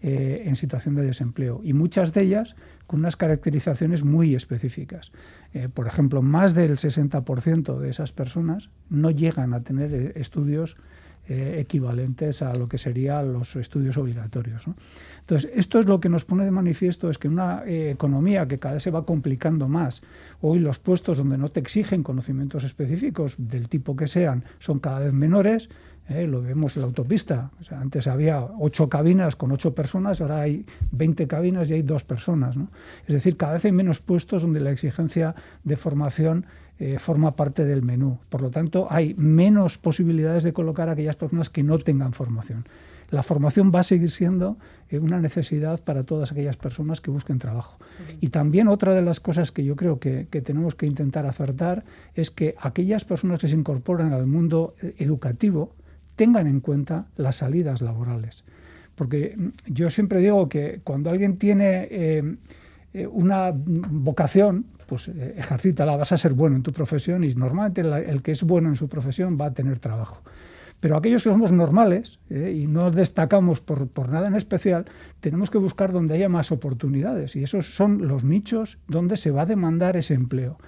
eh, 0.00 0.42
en 0.46 0.54
situación 0.54 0.94
de 0.94 1.02
desempleo 1.02 1.60
y 1.64 1.72
muchas 1.72 2.12
de 2.12 2.22
ellas 2.22 2.54
con 2.86 3.00
unas 3.00 3.16
caracterizaciones 3.16 4.04
muy 4.04 4.36
específicas. 4.36 5.10
Eh, 5.52 5.68
por 5.68 5.88
ejemplo, 5.88 6.22
más 6.22 6.54
del 6.54 6.76
60% 6.76 7.78
de 7.78 7.90
esas 7.90 8.12
personas 8.12 8.70
no 8.90 9.10
llegan 9.10 9.54
a 9.54 9.62
tener 9.62 10.12
eh, 11.28 11.56
equivalentes 11.60 12.42
a 12.42 12.52
lo 12.54 12.68
que 12.68 12.78
serían 12.78 13.32
los 13.32 13.54
estudios 13.56 13.96
obligatorios. 13.96 14.64
Entonces, 15.20 15.50
esto 15.54 15.78
es 15.78 15.86
lo 15.86 16.00
que 16.00 16.08
nos 16.08 16.24
pone 16.24 16.44
de 16.44 16.50
manifiesto, 16.50 17.10
es 17.10 17.18
que 17.18 17.28
una 17.28 17.62
economía 17.66 18.48
que 18.48 18.58
cada 18.58 18.74
vez 18.74 18.82
se 18.82 18.90
va 18.90 19.04
complicando 19.04 19.68
más, 19.68 20.02
hoy 20.40 20.58
los 20.58 20.78
puestos 20.78 21.18
donde 21.18 21.38
no 21.38 21.50
te 21.50 21.60
exigen 21.60 22.02
conocimientos 22.02 22.64
específicos 22.64 23.34
del 23.36 23.68
tipo 23.68 23.94
que 23.94 24.06
sean 24.06 24.44
son 24.58 24.78
cada 24.78 25.00
vez 25.00 25.12
menores, 25.12 25.68
¿eh? 26.08 26.26
lo 26.26 26.42
vemos 26.42 26.76
en 26.76 26.82
la 26.82 26.86
autopista. 26.86 27.50
antes 27.70 28.06
había 28.06 28.42
ocho 28.58 28.88
cabinas 28.88 29.36
con 29.36 29.52
ocho 29.52 29.74
personas, 29.74 30.20
ahora 30.20 30.40
hay 30.40 30.64
20 30.92 31.26
cabinas 31.26 31.70
y 31.70 31.74
hay 31.74 31.82
dos 31.82 32.04
personas. 32.04 32.56
Es 33.06 33.14
decir, 33.14 33.36
cada 33.36 33.54
vez 33.54 33.64
hay 33.64 33.72
menos 33.72 34.00
puestos 34.00 34.42
donde 34.42 34.60
la 34.60 34.70
exigencia 34.70 35.34
de 35.64 35.76
formación 35.76 36.46
eh, 36.78 36.98
forma 36.98 37.36
parte 37.36 37.64
del 37.64 37.82
menú. 37.82 38.18
Por 38.28 38.42
lo 38.42 38.50
tanto, 38.50 38.86
hay 38.90 39.14
menos 39.14 39.78
posibilidades 39.78 40.42
de 40.42 40.52
colocar 40.52 40.88
a 40.88 40.92
aquellas 40.92 41.16
personas 41.16 41.50
que 41.50 41.62
no 41.62 41.78
tengan 41.78 42.12
formación. 42.12 42.66
La 43.10 43.22
formación 43.22 43.72
va 43.74 43.80
a 43.80 43.84
seguir 43.84 44.10
siendo 44.10 44.58
eh, 44.90 44.98
una 44.98 45.18
necesidad 45.18 45.80
para 45.80 46.04
todas 46.04 46.30
aquellas 46.30 46.56
personas 46.56 47.00
que 47.00 47.10
busquen 47.10 47.38
trabajo. 47.38 47.78
Y 48.20 48.28
también 48.28 48.68
otra 48.68 48.94
de 48.94 49.02
las 49.02 49.18
cosas 49.20 49.50
que 49.50 49.64
yo 49.64 49.76
creo 49.76 49.98
que, 49.98 50.28
que 50.30 50.42
tenemos 50.42 50.74
que 50.74 50.86
intentar 50.86 51.26
acertar 51.26 51.84
es 52.14 52.30
que 52.30 52.54
aquellas 52.60 53.04
personas 53.04 53.40
que 53.40 53.48
se 53.48 53.56
incorporan 53.56 54.12
al 54.12 54.26
mundo 54.26 54.74
educativo, 54.98 55.74
tengan 56.18 56.48
en 56.48 56.60
cuenta 56.60 57.06
las 57.16 57.36
salidas 57.36 57.80
laborales. 57.80 58.44
Porque 58.96 59.36
yo 59.66 59.88
siempre 59.88 60.18
digo 60.20 60.48
que 60.48 60.80
cuando 60.82 61.08
alguien 61.08 61.38
tiene 61.38 61.86
eh, 61.90 62.36
una 63.06 63.52
vocación, 63.54 64.66
pues 64.86 65.08
ejercítala, 65.08 65.96
vas 65.96 66.12
a 66.12 66.18
ser 66.18 66.32
bueno 66.32 66.56
en 66.56 66.62
tu 66.62 66.72
profesión 66.72 67.24
y 67.24 67.34
normalmente 67.34 67.82
el 67.82 68.22
que 68.22 68.32
es 68.32 68.42
bueno 68.42 68.68
en 68.68 68.76
su 68.76 68.88
profesión 68.88 69.38
va 69.40 69.46
a 69.46 69.54
tener 69.54 69.78
trabajo. 69.78 70.22
Pero 70.80 70.96
aquellos 70.96 71.24
que 71.24 71.30
somos 71.30 71.50
normales 71.50 72.20
y 72.30 72.66
no 72.68 72.90
destacamos 72.90 73.60
por, 73.60 73.88
por, 73.88 74.08
nada 74.08 74.28
en 74.28 74.36
especial, 74.36 74.84
tenemos 75.20 75.50
que 75.50 75.58
buscar 75.58 75.92
donde 75.92 76.14
haya 76.14 76.28
más 76.28 76.52
oportunidades 76.52 77.34
y 77.34 77.42
esos 77.42 77.74
son 77.74 78.06
los 78.06 78.22
nichos 78.22 78.78
donde 78.86 79.16
se 79.16 79.32
va 79.32 79.42
a 79.42 79.46
demandar 79.46 79.96
ese 79.96 80.14
empleo. 80.14 80.58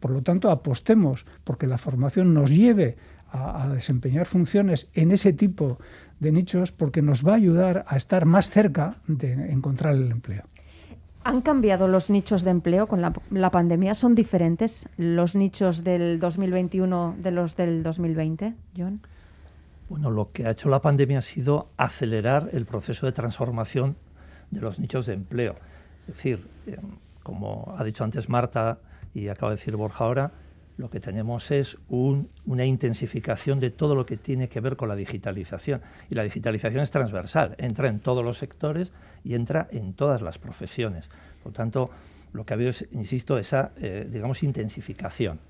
Por 0.00 0.10
lo 0.10 0.22
tanto, 0.22 0.50
apostemos 0.50 1.26
porque 1.44 1.66
la 1.66 1.78
formación 1.78 2.32
nos 2.32 2.50
lleve 2.50 2.96
a, 3.30 3.68
desempeñar 3.68 4.26
funciones 4.26 4.88
en 4.94 5.10
ese 5.10 5.32
tipo 5.32 5.78
de 6.18 6.32
nichos 6.32 6.72
porque 6.72 7.02
nos 7.02 7.24
va 7.24 7.32
a 7.32 7.36
ayudar 7.36 7.84
a 7.86 7.96
estar 7.96 8.24
más 8.24 8.50
cerca 8.50 8.96
de 9.06 9.52
encontrar 9.52 9.94
el 9.94 10.10
empleo. 10.10 10.44
¿Han 11.28 11.42
cambiado 11.42 11.88
los 11.88 12.08
nichos 12.08 12.42
de 12.42 12.50
empleo 12.50 12.86
con 12.86 13.02
la, 13.02 13.50
pandemia? 13.50 13.92
¿Son 13.92 14.14
diferentes 14.14 14.88
los 14.96 15.34
nichos 15.34 15.84
del 15.84 16.18
2021 16.18 17.16
de 17.18 17.30
los 17.32 17.54
del 17.54 17.82
2020, 17.82 18.54
John? 18.74 19.02
Bueno, 19.90 20.10
lo 20.10 20.32
que 20.32 20.46
ha 20.46 20.52
hecho 20.52 20.70
la 20.70 20.80
pandemia 20.80 21.18
ha 21.18 21.22
sido 21.22 21.68
acelerar 21.76 22.48
el 22.52 22.64
proceso 22.64 23.04
de 23.04 23.12
transformación 23.12 23.96
de 24.50 24.62
los 24.62 24.78
nichos 24.78 25.04
de 25.04 25.12
empleo. 25.12 25.56
Es 26.00 26.06
decir, 26.06 26.48
eh, 26.66 26.78
como 27.22 27.74
ha 27.76 27.84
dicho 27.84 28.04
antes 28.04 28.30
Marta 28.30 28.78
y 29.12 29.28
acaba 29.28 29.50
de 29.50 29.56
decir 29.56 29.76
Borja 29.76 30.04
ahora, 30.04 30.32
lo 30.78 30.88
que 30.88 31.00
tenemos 31.00 31.50
es 31.50 31.76
una 31.88 32.64
intensificación 32.64 33.58
de 33.58 33.70
todo 33.70 33.96
lo 33.96 34.06
que 34.06 34.16
tiene 34.16 34.48
que 34.48 34.60
ver 34.60 34.76
con 34.76 34.88
la 34.88 34.94
digitalización. 34.94 35.82
Y 36.08 36.14
la 36.14 36.22
digitalización 36.22 36.82
es 36.82 36.90
transversal, 36.90 37.56
entra 37.58 37.88
en 37.88 37.98
todos 37.98 38.24
los 38.24 38.38
sectores 38.38 38.92
y 39.24 39.34
entra 39.34 39.66
en 39.72 39.92
todas 39.92 40.22
las 40.22 40.38
profesiones. 40.38 41.10
Por 41.42 41.52
tanto, 41.52 41.90
lo 42.32 42.46
que 42.46 42.54
ha 42.54 42.56
habido 42.56 42.70
es, 42.70 42.86
insisto, 42.92 43.38
esa, 43.38 43.72
eh, 43.76 44.08
digamos, 44.10 44.42
intensificación. 44.44 45.40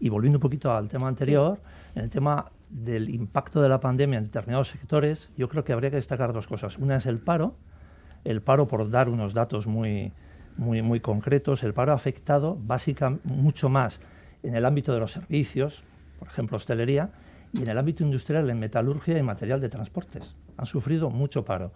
Y 0.00 0.08
volviendo 0.08 0.38
un 0.38 0.42
poquito 0.42 0.72
al 0.72 0.88
tema 0.88 1.08
anterior, 1.08 1.60
en 1.94 2.04
el 2.04 2.10
tema 2.10 2.50
del 2.70 3.10
impacto 3.10 3.60
de 3.60 3.68
la 3.68 3.80
pandemia 3.80 4.18
en 4.18 4.24
determinados 4.24 4.68
sectores, 4.68 5.28
yo 5.36 5.50
creo 5.50 5.62
que 5.62 5.74
habría 5.74 5.90
que 5.90 5.96
destacar 5.96 6.32
dos 6.32 6.46
cosas. 6.46 6.78
Una 6.78 6.96
es 6.96 7.04
el 7.04 7.18
paro, 7.18 7.54
el 8.24 8.40
paro 8.40 8.66
por 8.66 8.90
dar 8.90 9.10
unos 9.10 9.34
datos 9.34 9.66
muy, 9.66 10.14
muy, 10.56 10.80
muy 10.80 11.00
concretos, 11.00 11.62
el 11.64 11.74
paro 11.74 11.92
ha 11.92 11.96
afectado 11.96 12.56
básicamente 12.58 13.28
mucho 13.28 13.68
más 13.68 14.00
en 14.42 14.54
el 14.54 14.64
ámbito 14.64 14.92
de 14.92 15.00
los 15.00 15.12
servicios, 15.12 15.84
por 16.18 16.28
ejemplo 16.28 16.56
hostelería, 16.56 17.10
y 17.52 17.62
en 17.62 17.68
el 17.68 17.78
ámbito 17.78 18.04
industrial, 18.04 18.48
en 18.50 18.58
metalurgia 18.58 19.18
y 19.18 19.22
material 19.22 19.60
de 19.60 19.68
transportes. 19.68 20.34
Han 20.56 20.66
sufrido 20.66 21.10
mucho 21.10 21.44
paro. 21.44 21.72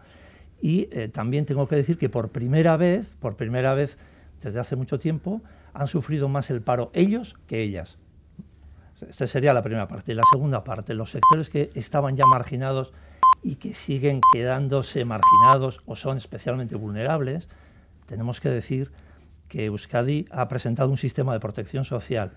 Y 0.61 0.89
eh, 0.93 1.09
también 1.09 1.45
tengo 1.45 1.67
que 1.67 1.77
decir 1.77 1.99
que 1.99 2.09
por 2.09 2.29
primera 2.31 2.77
vez, 2.77 3.15
por 3.19 3.37
primera 3.37 3.75
vez 3.75 3.97
desde 4.43 4.61
hace 4.61 4.77
mucho 4.77 4.99
tiempo, 4.99 5.41
han 5.73 5.87
sufrido 5.87 6.29
más 6.29 6.51
el 6.51 6.63
paro 6.63 6.91
ellos 6.95 7.37
que 7.47 7.63
ellas. 7.63 7.99
Esta 9.09 9.27
sería 9.27 9.53
la 9.53 9.63
primera 9.63 9.89
parte. 9.89 10.13
Y 10.13 10.15
la 10.15 10.23
segunda 10.31 10.63
parte, 10.63 10.95
los 10.95 11.11
sectores 11.11 11.51
que 11.51 11.71
estaban 11.75 12.17
ya 12.17 12.27
marginados 12.27 12.93
y 13.43 13.57
que 13.57 13.75
siguen 13.75 14.21
quedándose 14.33 15.05
marginados 15.05 15.81
o 15.87 15.97
son 15.97 16.17
especialmente 16.17 16.77
vulnerables, 16.77 17.49
tenemos 18.07 18.41
que 18.41 18.51
decir 18.51 18.93
que 19.49 19.67
Euskadi 19.67 20.27
ha 20.31 20.49
presentado 20.49 20.91
un 20.91 20.97
sistema 20.97 21.33
de 21.33 21.41
protección 21.41 21.85
social 21.85 22.33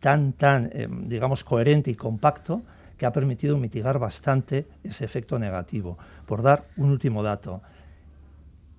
tan, 0.00 0.32
tan, 0.32 0.70
eh, 0.72 0.88
digamos, 0.90 1.44
coherente 1.44 1.90
y 1.90 1.94
compacto 1.94 2.62
que 2.96 3.06
ha 3.06 3.12
permitido 3.12 3.56
mitigar 3.58 3.98
bastante 3.98 4.66
ese 4.82 5.04
efecto 5.04 5.38
negativo. 5.38 5.98
Por 6.26 6.42
dar 6.42 6.68
un 6.76 6.90
último 6.90 7.22
dato, 7.22 7.62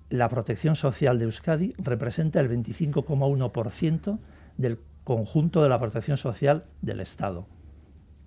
la 0.08 0.28
protección 0.28 0.76
social 0.76 1.18
de 1.18 1.24
Euskadi 1.26 1.74
representa 1.78 2.40
el 2.40 2.48
25,1% 2.48 4.18
del 4.56 4.78
conjunto 5.04 5.62
de 5.62 5.68
la 5.68 5.78
protección 5.78 6.16
social 6.16 6.64
del 6.82 7.00
Estado, 7.00 7.46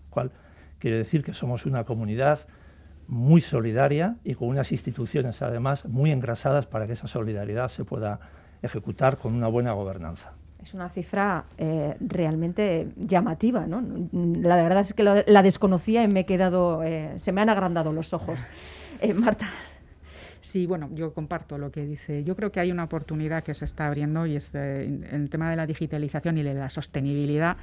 cual 0.09 0.31
quiere 0.77 0.97
decir 0.97 1.23
que 1.23 1.33
somos 1.33 1.65
una 1.65 1.83
comunidad 1.83 2.47
muy 3.07 3.41
solidaria 3.41 4.17
y 4.23 4.35
con 4.35 4.49
unas 4.49 4.71
instituciones 4.71 5.41
además 5.41 5.85
muy 5.85 6.11
engrasadas 6.11 6.67
para 6.67 6.85
que 6.85 6.93
esa 6.93 7.07
solidaridad 7.07 7.69
se 7.69 7.83
pueda 7.83 8.19
ejecutar 8.61 9.17
con 9.17 9.33
una 9.33 9.47
buena 9.47 9.73
gobernanza. 9.73 10.33
Es 10.69 10.75
una 10.75 10.89
cifra 10.89 11.45
eh, 11.57 11.95
realmente 11.99 12.89
llamativa, 12.95 13.65
¿no? 13.65 13.81
La 14.11 14.55
verdad 14.55 14.81
es 14.81 14.93
que 14.93 15.01
la, 15.01 15.41
desconocía 15.41 16.03
y 16.03 16.07
me 16.07 16.19
he 16.19 16.25
quedado, 16.27 16.83
eh, 16.83 17.13
se 17.15 17.31
me 17.31 17.41
han 17.41 17.49
agrandado 17.49 17.91
los 17.91 18.13
ojos. 18.13 18.45
Eh, 19.01 19.15
Marta. 19.15 19.49
Sí, 20.41 20.67
bueno, 20.67 20.89
yo 20.93 21.11
comparto 21.13 21.57
lo 21.57 21.71
que 21.71 21.85
dice. 21.85 22.23
Yo 22.23 22.35
creo 22.35 22.51
que 22.51 22.59
hay 22.59 22.71
una 22.71 22.83
oportunidad 22.83 23.43
que 23.43 23.55
se 23.55 23.65
está 23.65 23.87
abriendo 23.87 24.27
y 24.27 24.35
es 24.35 24.53
el 24.53 25.29
tema 25.31 25.49
de 25.49 25.55
la 25.55 25.65
digitalización 25.65 26.37
y 26.37 26.43
de 26.43 26.53
la 26.53 26.69
sostenibilidad 26.69 27.57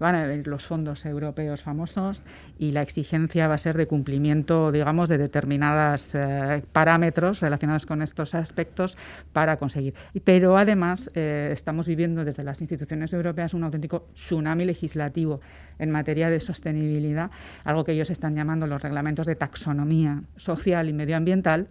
van 0.00 0.14
a 0.16 0.22
haber 0.22 0.48
los 0.48 0.66
fondos 0.66 1.04
europeos 1.04 1.62
famosos 1.62 2.24
y 2.58 2.72
la 2.72 2.82
exigencia 2.82 3.46
va 3.46 3.54
a 3.54 3.58
ser 3.58 3.76
de 3.76 3.86
cumplimiento, 3.86 4.72
digamos, 4.72 5.08
de 5.08 5.18
determinados 5.18 6.14
eh, 6.14 6.64
parámetros 6.72 7.40
relacionados 7.40 7.86
con 7.86 8.02
estos 8.02 8.34
aspectos 8.34 8.96
para 9.32 9.58
conseguir. 9.58 9.94
Pero 10.24 10.56
además 10.56 11.10
eh, 11.14 11.50
estamos 11.52 11.86
viviendo 11.86 12.24
desde 12.24 12.42
las 12.42 12.60
instituciones 12.60 13.12
europeas 13.12 13.54
un 13.54 13.62
auténtico 13.62 14.08
tsunami 14.14 14.64
legislativo 14.64 15.40
en 15.78 15.90
materia 15.90 16.30
de 16.30 16.40
sostenibilidad, 16.40 17.30
algo 17.64 17.84
que 17.84 17.92
ellos 17.92 18.10
están 18.10 18.34
llamando 18.34 18.66
los 18.66 18.82
reglamentos 18.82 19.26
de 19.26 19.36
taxonomía 19.36 20.22
social 20.36 20.88
y 20.88 20.92
medioambiental 20.94 21.68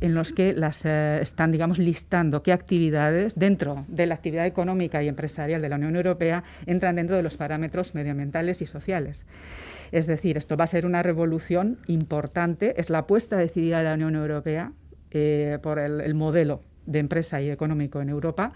en 0.00 0.14
los 0.14 0.32
que 0.32 0.52
las 0.52 0.84
eh, 0.84 1.20
están, 1.20 1.52
digamos, 1.52 1.78
listando 1.78 2.42
qué 2.42 2.52
actividades 2.52 3.34
dentro 3.34 3.84
de 3.88 4.06
la 4.06 4.14
actividad 4.14 4.46
económica 4.46 5.02
y 5.02 5.08
empresarial 5.08 5.60
de 5.62 5.68
la 5.68 5.76
Unión 5.76 5.96
Europea 5.96 6.44
entran 6.66 6.96
dentro 6.96 7.16
de 7.16 7.22
los 7.22 7.36
parámetros 7.36 7.94
medioambientales 7.94 8.62
y 8.62 8.66
sociales. 8.66 9.26
Es 9.92 10.06
decir, 10.06 10.38
esto 10.38 10.56
va 10.56 10.64
a 10.64 10.68
ser 10.68 10.86
una 10.86 11.02
revolución 11.02 11.78
importante, 11.86 12.80
es 12.80 12.90
la 12.90 12.98
apuesta 12.98 13.36
decidida 13.36 13.78
de 13.78 13.84
la 13.84 13.94
Unión 13.94 14.14
Europea 14.14 14.72
eh, 15.10 15.58
por 15.62 15.78
el, 15.78 16.14
modelo 16.14 16.62
de 16.86 17.00
empresa 17.00 17.40
y 17.42 17.50
económico 17.50 18.00
en 18.00 18.08
Europa 18.08 18.52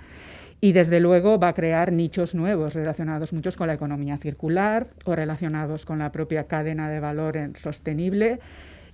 y 0.60 0.72
desde 0.72 1.00
luego 1.00 1.38
va 1.38 1.48
a 1.48 1.54
crear 1.54 1.92
nichos 1.92 2.34
nuevos 2.34 2.74
relacionados 2.74 3.32
muchos 3.32 3.56
con 3.56 3.66
la 3.66 3.74
economía 3.74 4.16
circular 4.16 4.86
o 5.04 5.14
relacionados 5.14 5.84
con 5.84 5.98
la 5.98 6.12
propia 6.12 6.44
cadena 6.44 6.88
de 6.88 7.00
valor 7.00 7.36
sostenible 7.56 8.38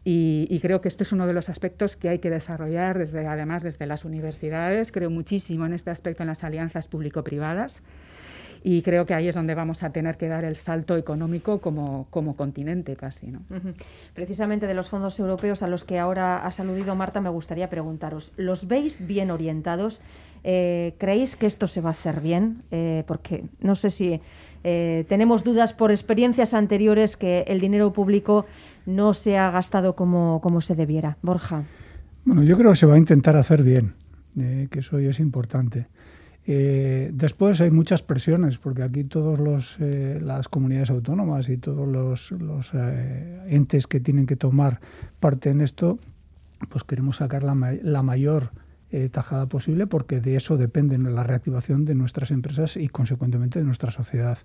y, 0.05 0.59
creo 0.61 0.81
que 0.81 0.89
esto 0.89 1.03
es 1.03 1.13
uno 1.13 1.27
de 1.27 1.35
los 1.35 1.49
aspectos 1.49 1.97
que 1.97 2.09
hay 2.09 2.19
que 2.21 2.31
desarrollar 2.31 2.99
desde, 2.99 3.27
además 3.27 3.63
desde 3.63 3.87
las 3.87 4.05
universidades. 4.05 4.93
Creo 4.93 5.11
muchísimo 5.11 5.67
en 5.67 5.75
este 5.75 5.91
aspecto 5.91 6.23
en 6.23 6.29
las 6.29 6.43
alianzas 6.43 6.89
público-privadas 6.89 7.83
y 8.63 8.83
creo 8.83 9.07
que 9.07 9.15
ahí 9.15 9.29
es 9.29 9.35
donde 9.35 9.55
vamos 9.55 9.83
a 9.83 9.91
tener 9.91 10.17
que 10.17 10.29
dar 10.29 10.45
el 10.45 10.57
salto 10.57 10.97
económico 10.97 11.61
como, 11.61 12.07
como 12.11 12.37
continente 12.37 12.97
casi. 12.97 13.29
¿no? 13.29 13.41
Precisamente 14.15 14.67
de 14.67 14.75
los 14.75 14.89
fondos 14.89 15.19
europeos 15.19 15.63
a 15.63 15.69
los 15.69 15.85
que 15.85 15.99
ahora 15.99 16.45
has 16.45 16.61
aludido, 16.61 16.95
Marta, 16.95 17.21
me 17.21 17.31
gustaría 17.31 17.69
preguntaros, 17.69 18.33
¿los 18.37 18.69
veis 18.69 19.07
bien 19.07 19.31
orientados? 19.31 20.03
Eh, 20.45 20.95
¿Creéis 20.99 21.37
que 21.37 21.47
esto 21.47 21.67
se 21.67 21.81
va 21.81 21.91
a 21.91 21.93
hacer 21.93 22.21
bien? 22.21 22.63
Eh, 22.71 23.05
porque 23.07 23.45
no 23.61 23.75
sé 23.75 23.91
si 23.91 24.21
eh, 24.63 25.05
tenemos 25.09 25.43
dudas 25.43 25.73
por 25.73 25.91
experiencias 25.91 26.53
anteriores 26.53 27.17
que 27.17 27.45
el 27.49 27.61
dinero 27.61 27.93
público 27.93 28.47
no 28.97 29.15
se 29.15 29.39
ha 29.39 29.51
gastado 29.51 29.95
como, 29.97 30.41
como 30.41 30.61
se 30.61 30.75
debiera. 30.75 31.17
Borja. 31.23 31.65
Bueno, 32.25 32.43
yo 32.43 32.57
creo 32.57 32.71
que 32.71 32.77
se 32.77 32.87
va 32.87 32.95
a 32.95 32.99
intentar 32.99 33.37
hacer 33.37 33.63
bien, 33.63 33.95
eh, 34.39 34.69
que 34.71 34.81
eso 34.81 34.99
es 34.99 35.21
importante. 35.21 35.89
Eh, 36.47 37.11
después 37.13 37.61
hay 37.61 37.71
muchas 37.71 38.03
presiones, 38.03 38.59
porque 38.59 38.83
aquí 38.83 39.05
todas 39.05 39.77
eh, 39.81 40.21
las 40.23 40.49
comunidades 40.49 40.91
autónomas 40.91 41.49
y 41.49 41.57
todos 41.57 41.89
los, 41.89 42.33
los 42.33 42.73
entes 43.47 43.87
que 43.87 44.01
tienen 44.01 44.27
que 44.27 44.37
tomar 44.37 44.81
parte 45.21 45.51
en 45.51 45.61
esto, 45.61 45.99
pues 46.69 46.85
queremos 46.85 47.17
sacar 47.17 47.43
la, 47.43 47.55
la 47.83 48.03
mayor 48.03 48.51
tajada 49.13 49.47
posible, 49.47 49.87
porque 49.87 50.21
de 50.21 50.35
eso 50.35 50.57
depende 50.57 50.99
la 50.99 51.23
reactivación 51.23 51.85
de 51.85 51.95
nuestras 51.95 52.33
empresas 52.33 52.77
y, 52.77 52.89
consecuentemente, 52.89 53.61
de 53.61 53.65
nuestra 53.65 53.93
sociedad. 53.93 54.39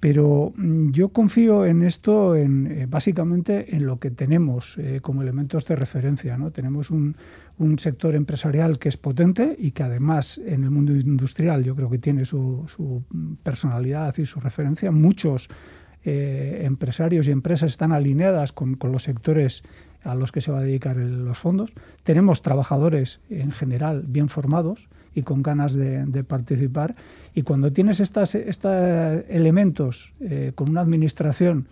Pero 0.00 0.52
mm, 0.56 0.90
yo 0.90 1.08
confío 1.08 1.64
en 1.64 1.82
esto, 1.82 2.36
en, 2.36 2.66
eh, 2.66 2.86
básicamente 2.88 3.76
en 3.76 3.86
lo 3.86 3.98
que 3.98 4.10
tenemos 4.10 4.76
eh, 4.78 5.00
como 5.00 5.22
elementos 5.22 5.64
de 5.64 5.76
referencia. 5.76 6.36
¿no? 6.36 6.50
Tenemos 6.50 6.90
un, 6.90 7.16
un, 7.58 7.78
sector 7.78 8.14
empresarial 8.14 8.78
que 8.78 8.88
es 8.88 8.96
potente 8.96 9.56
y 9.58 9.70
que 9.70 9.82
además 9.82 10.38
en 10.38 10.64
el 10.64 10.70
mundo 10.70 10.92
industrial 10.92 11.64
yo 11.64 11.74
creo 11.74 11.90
que 11.90 11.98
tiene 11.98 12.24
su, 12.24 12.64
su 12.68 13.02
personalidad 13.42 14.14
y 14.18 14.26
su 14.26 14.40
referencia. 14.40 14.90
Muchos 14.90 15.48
eh, 16.08 16.62
empresarios 16.62 17.26
y 17.26 17.32
empresas 17.32 17.72
están 17.72 17.90
alineadas 17.90 18.52
con, 18.52 18.78
los 18.80 19.02
sectores 19.02 19.64
a 20.04 20.14
los 20.14 20.30
que 20.30 20.40
se 20.40 20.52
va 20.52 20.60
a 20.60 20.62
dedicar 20.62 20.96
los 20.96 21.36
fondos. 21.36 21.72
Tenemos 22.04 22.42
trabajadores 22.42 23.18
en 23.28 23.50
general 23.50 24.04
bien 24.06 24.28
formados 24.28 24.88
y 25.16 25.22
con 25.22 25.42
ganas 25.42 25.72
de, 25.72 26.24
participar. 26.24 26.94
Y 27.34 27.42
cuando 27.42 27.72
tienes 27.72 28.00
estos 28.00 28.34
elementos 28.34 30.12
eh, 30.20 30.52
con 30.54 30.68
una 30.70 30.82
administración 30.82 31.66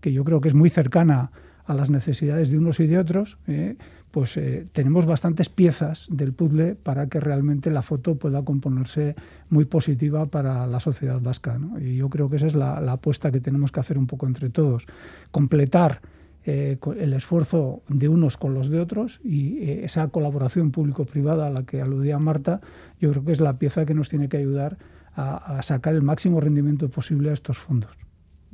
que 0.00 0.12
yo 0.12 0.22
creo 0.22 0.40
que 0.40 0.48
es 0.48 0.54
muy 0.54 0.68
cercana 0.68 1.32
a 1.64 1.74
las 1.74 1.88
necesidades 1.88 2.50
de 2.50 2.58
unos 2.58 2.78
y 2.78 2.86
de 2.86 2.98
otros, 2.98 3.38
eh, 3.46 3.76
pues 4.10 4.36
eh, 4.36 4.66
tenemos 4.72 5.06
bastantes 5.06 5.48
piezas 5.48 6.08
del 6.10 6.34
puzzle 6.34 6.74
para 6.74 7.06
que 7.06 7.20
realmente 7.20 7.70
la 7.70 7.80
foto 7.80 8.16
pueda 8.16 8.44
componerse 8.44 9.16
muy 9.48 9.64
positiva 9.64 10.26
para 10.26 10.66
la 10.66 10.80
sociedad 10.80 11.20
vasca. 11.22 11.58
Y 11.80 11.96
yo 11.96 12.10
creo 12.10 12.28
que 12.28 12.36
esa 12.36 12.48
es 12.48 12.54
la, 12.54 12.76
apuesta 12.92 13.32
que 13.32 13.40
tenemos 13.40 13.72
que 13.72 13.80
hacer 13.80 13.96
un 13.96 14.06
poco 14.06 14.26
entre 14.26 14.50
todos. 14.50 14.86
Completar 15.30 16.02
eh, 16.50 16.78
el 16.98 17.12
esfuerzo 17.12 17.82
de 17.88 18.08
unos 18.08 18.36
con 18.36 18.54
los 18.54 18.68
de 18.68 18.80
otros 18.80 19.20
y 19.22 19.70
esa 19.82 20.08
colaboración 20.08 20.70
público-privada 20.70 21.46
a 21.46 21.50
la 21.50 21.64
que 21.64 21.80
aludía 21.80 22.18
Marta, 22.18 22.60
yo 23.00 23.10
creo 23.10 23.24
que 23.24 23.32
es 23.32 23.40
la 23.40 23.58
pieza 23.58 23.84
que 23.84 23.94
nos 23.94 24.08
tiene 24.08 24.28
que 24.28 24.38
ayudar 24.38 24.78
a, 25.14 25.58
a 25.58 25.62
sacar 25.62 25.94
el 25.94 26.02
máximo 26.02 26.40
rendimiento 26.40 26.88
posible 26.88 27.30
a 27.30 27.34
estos 27.34 27.58
fondos. 27.58 27.92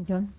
John. 0.06 0.32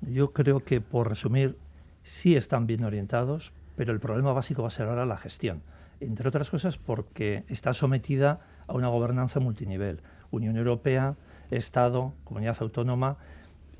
Yo 0.00 0.32
creo 0.32 0.60
que, 0.60 0.80
por 0.80 1.08
resumir, 1.08 1.56
sí 2.02 2.34
están 2.34 2.66
bien 2.66 2.84
orientados, 2.84 3.52
pero 3.76 3.92
el 3.92 4.00
problema 4.00 4.32
básico 4.32 4.62
va 4.62 4.68
a 4.68 4.72
ser 4.72 4.88
ahora 4.88 5.06
la 5.06 5.16
gestión. 5.16 5.62
Entre 6.00 6.26
otras 6.26 6.50
cosas 6.50 6.78
porque 6.78 7.44
está 7.48 7.72
sometida 7.72 8.40
a 8.66 8.74
una 8.74 8.88
gobernanza 8.88 9.40
multinivel. 9.40 10.00
Unión 10.30 10.56
Europea, 10.56 11.16
Estado, 11.50 12.14
comunidad 12.24 12.56
autónoma, 12.60 13.16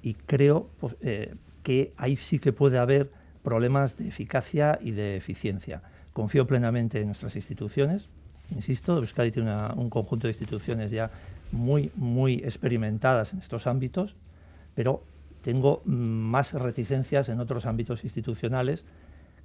y 0.02 0.14
creo 0.14 0.68
pues, 0.80 0.96
eh, 1.00 1.34
que 1.62 1.92
ahí 1.96 2.16
sí 2.16 2.38
que 2.38 2.52
puede 2.52 2.78
haber 2.78 3.10
problemas 3.42 3.96
de 3.96 4.08
eficacia 4.08 4.78
y 4.82 4.92
de 4.92 5.16
eficiencia. 5.16 5.82
Confío 6.12 6.46
plenamente 6.46 7.00
en 7.00 7.06
nuestras 7.06 7.36
instituciones. 7.36 8.08
Insisto, 8.50 8.98
Euskadi 8.98 9.30
tiene 9.30 9.56
un 9.76 9.90
conjunto 9.90 10.26
de 10.26 10.32
instituciones 10.32 10.90
ya 10.90 11.10
muy, 11.52 11.90
muy 11.94 12.34
experimentadas 12.34 13.32
en 13.32 13.38
estos 13.38 13.66
ámbitos, 13.66 14.16
pero 14.74 15.04
tengo 15.42 15.82
más 15.84 16.52
reticencias 16.52 17.28
en 17.28 17.40
otros 17.40 17.66
ámbitos 17.66 18.04
institucionales 18.04 18.84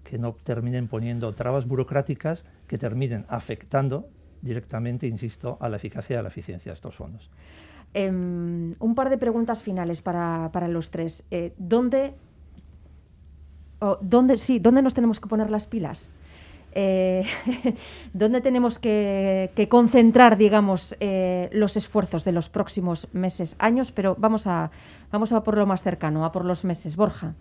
que 0.03 0.17
no 0.17 0.33
terminen 0.33 0.87
poniendo 0.87 1.33
trabas 1.33 1.65
burocráticas 1.65 2.45
que 2.67 2.77
terminen 2.77 3.25
afectando 3.27 4.07
directamente, 4.41 5.07
insisto, 5.07 5.57
a 5.59 5.69
la 5.69 5.77
eficacia 5.77 6.15
y 6.15 6.19
a 6.19 6.21
la 6.21 6.29
eficiencia 6.29 6.71
de 6.71 6.75
estos 6.75 6.95
fondos. 6.95 7.29
Em, 7.97 8.75
un 8.79 8.93
par 8.93 9.09
de 9.09 9.17
preguntas 9.17 9.63
finales 9.63 10.01
para, 10.01 10.67
los 10.67 10.91
tres. 10.91 11.23
Eh, 11.31 11.53
¿dónde, 11.57 12.13
dónde, 14.01 14.37
sí, 14.37 14.59
¿Dónde 14.59 14.81
nos 14.81 14.93
tenemos 14.93 15.21
que 15.21 15.29
poner 15.29 15.49
las 15.49 15.65
pilas? 15.65 16.09
Eh, 16.73 17.23
dónde 18.13 18.41
tenemos 18.41 18.79
que, 18.79 19.67
concentrar, 19.69 20.35
digamos, 20.35 20.97
eh, 20.99 21.49
los 21.53 21.77
esfuerzos 21.77 22.25
de 22.25 22.33
los 22.33 22.49
próximos 22.49 23.07
meses, 23.13 23.55
años, 23.59 23.93
pero 23.93 24.17
vamos 24.19 24.45
a, 24.45 24.71
vamos 25.09 25.31
a 25.31 25.41
por 25.41 25.57
lo 25.57 25.65
más 25.65 25.81
cercano, 25.81 26.25
a 26.25 26.33
por 26.33 26.43
los 26.43 26.65
meses. 26.65 26.97
Borja. 26.97 27.33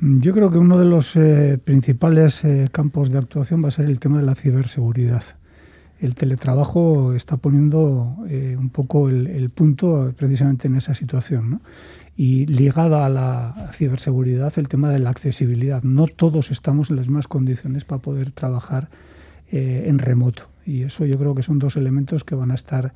Yo 0.00 0.32
creo 0.32 0.50
que 0.50 0.58
uno 0.58 0.78
de 0.78 0.84
los 0.84 1.16
eh, 1.16 1.58
principales 1.62 2.44
campos 2.70 3.10
de 3.10 3.18
actuación 3.18 3.64
va 3.64 3.68
a 3.68 3.72
ser 3.72 3.86
el 3.86 3.98
tema 3.98 4.18
de 4.18 4.24
la 4.24 4.36
ciberseguridad. 4.36 5.24
El 6.00 6.14
teletrabajo 6.14 7.12
está 7.14 7.36
poniendo 7.36 8.16
un 8.58 8.70
poco 8.70 9.08
el, 9.10 9.50
punto 9.50 10.12
precisamente 10.16 10.66
en 10.66 10.76
esa 10.76 10.94
situación. 10.94 11.60
y 12.16 12.46
ligada 12.46 13.06
a 13.06 13.08
la 13.08 13.70
ciberseguridad 13.72 14.52
el 14.58 14.68
tema 14.68 14.90
de 14.90 14.98
la 14.98 15.10
accesibilidad. 15.10 15.82
No 15.82 16.06
todos 16.06 16.50
estamos 16.50 16.90
en 16.90 16.96
las 16.96 17.06
mismas 17.06 17.28
condiciones 17.28 17.84
para 17.84 18.02
poder 18.02 18.30
trabajar 18.30 18.88
eh, 19.52 19.84
en 19.86 19.98
remoto 19.98 20.44
y 20.64 20.82
eso 20.82 21.04
yo 21.04 21.18
creo 21.18 21.34
que 21.34 21.42
son 21.42 21.58
dos 21.58 21.76
elementos 21.76 22.22
que 22.22 22.36
van 22.36 22.52
a 22.52 22.54
estar 22.54 22.92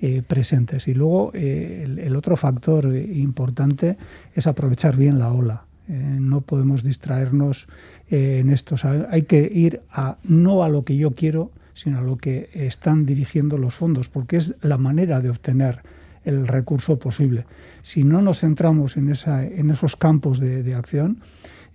eh, 0.00 0.22
presentes. 0.22 0.86
Y 0.86 0.94
luego 0.94 1.32
eh, 1.34 1.84
el, 1.84 2.14
otro 2.14 2.36
factor 2.36 2.94
importante 2.94 3.96
es 4.34 4.46
aprovechar 4.46 4.96
bien 4.96 5.18
la 5.18 5.32
ola. 5.32 5.64
no 5.88 6.42
podemos 6.42 6.82
distraernos 6.82 7.68
en 8.10 8.50
esto. 8.50 8.76
hay 9.10 9.22
que 9.22 9.50
ir 9.52 9.80
a 9.90 10.16
no 10.22 10.62
a 10.62 10.68
lo 10.68 10.84
que 10.84 10.96
yo 10.96 11.12
quiero, 11.12 11.50
sino 11.76 11.98
a 11.98 12.00
lo 12.00 12.16
que 12.16 12.48
están 12.54 13.04
dirigiendo 13.04 13.58
los 13.58 13.74
fondos, 13.74 14.08
porque 14.08 14.38
es 14.38 14.54
la 14.62 14.78
manera 14.78 15.20
de 15.20 15.28
obtener 15.28 15.82
el 16.24 16.48
recurso 16.48 16.98
posible. 16.98 17.44
Si 17.82 18.02
no 18.02 18.22
nos 18.22 18.40
centramos 18.40 18.96
en, 18.96 19.10
esa, 19.10 19.44
en 19.44 19.70
esos 19.70 19.94
campos 19.94 20.40
de, 20.40 20.74
acción, 20.74 21.20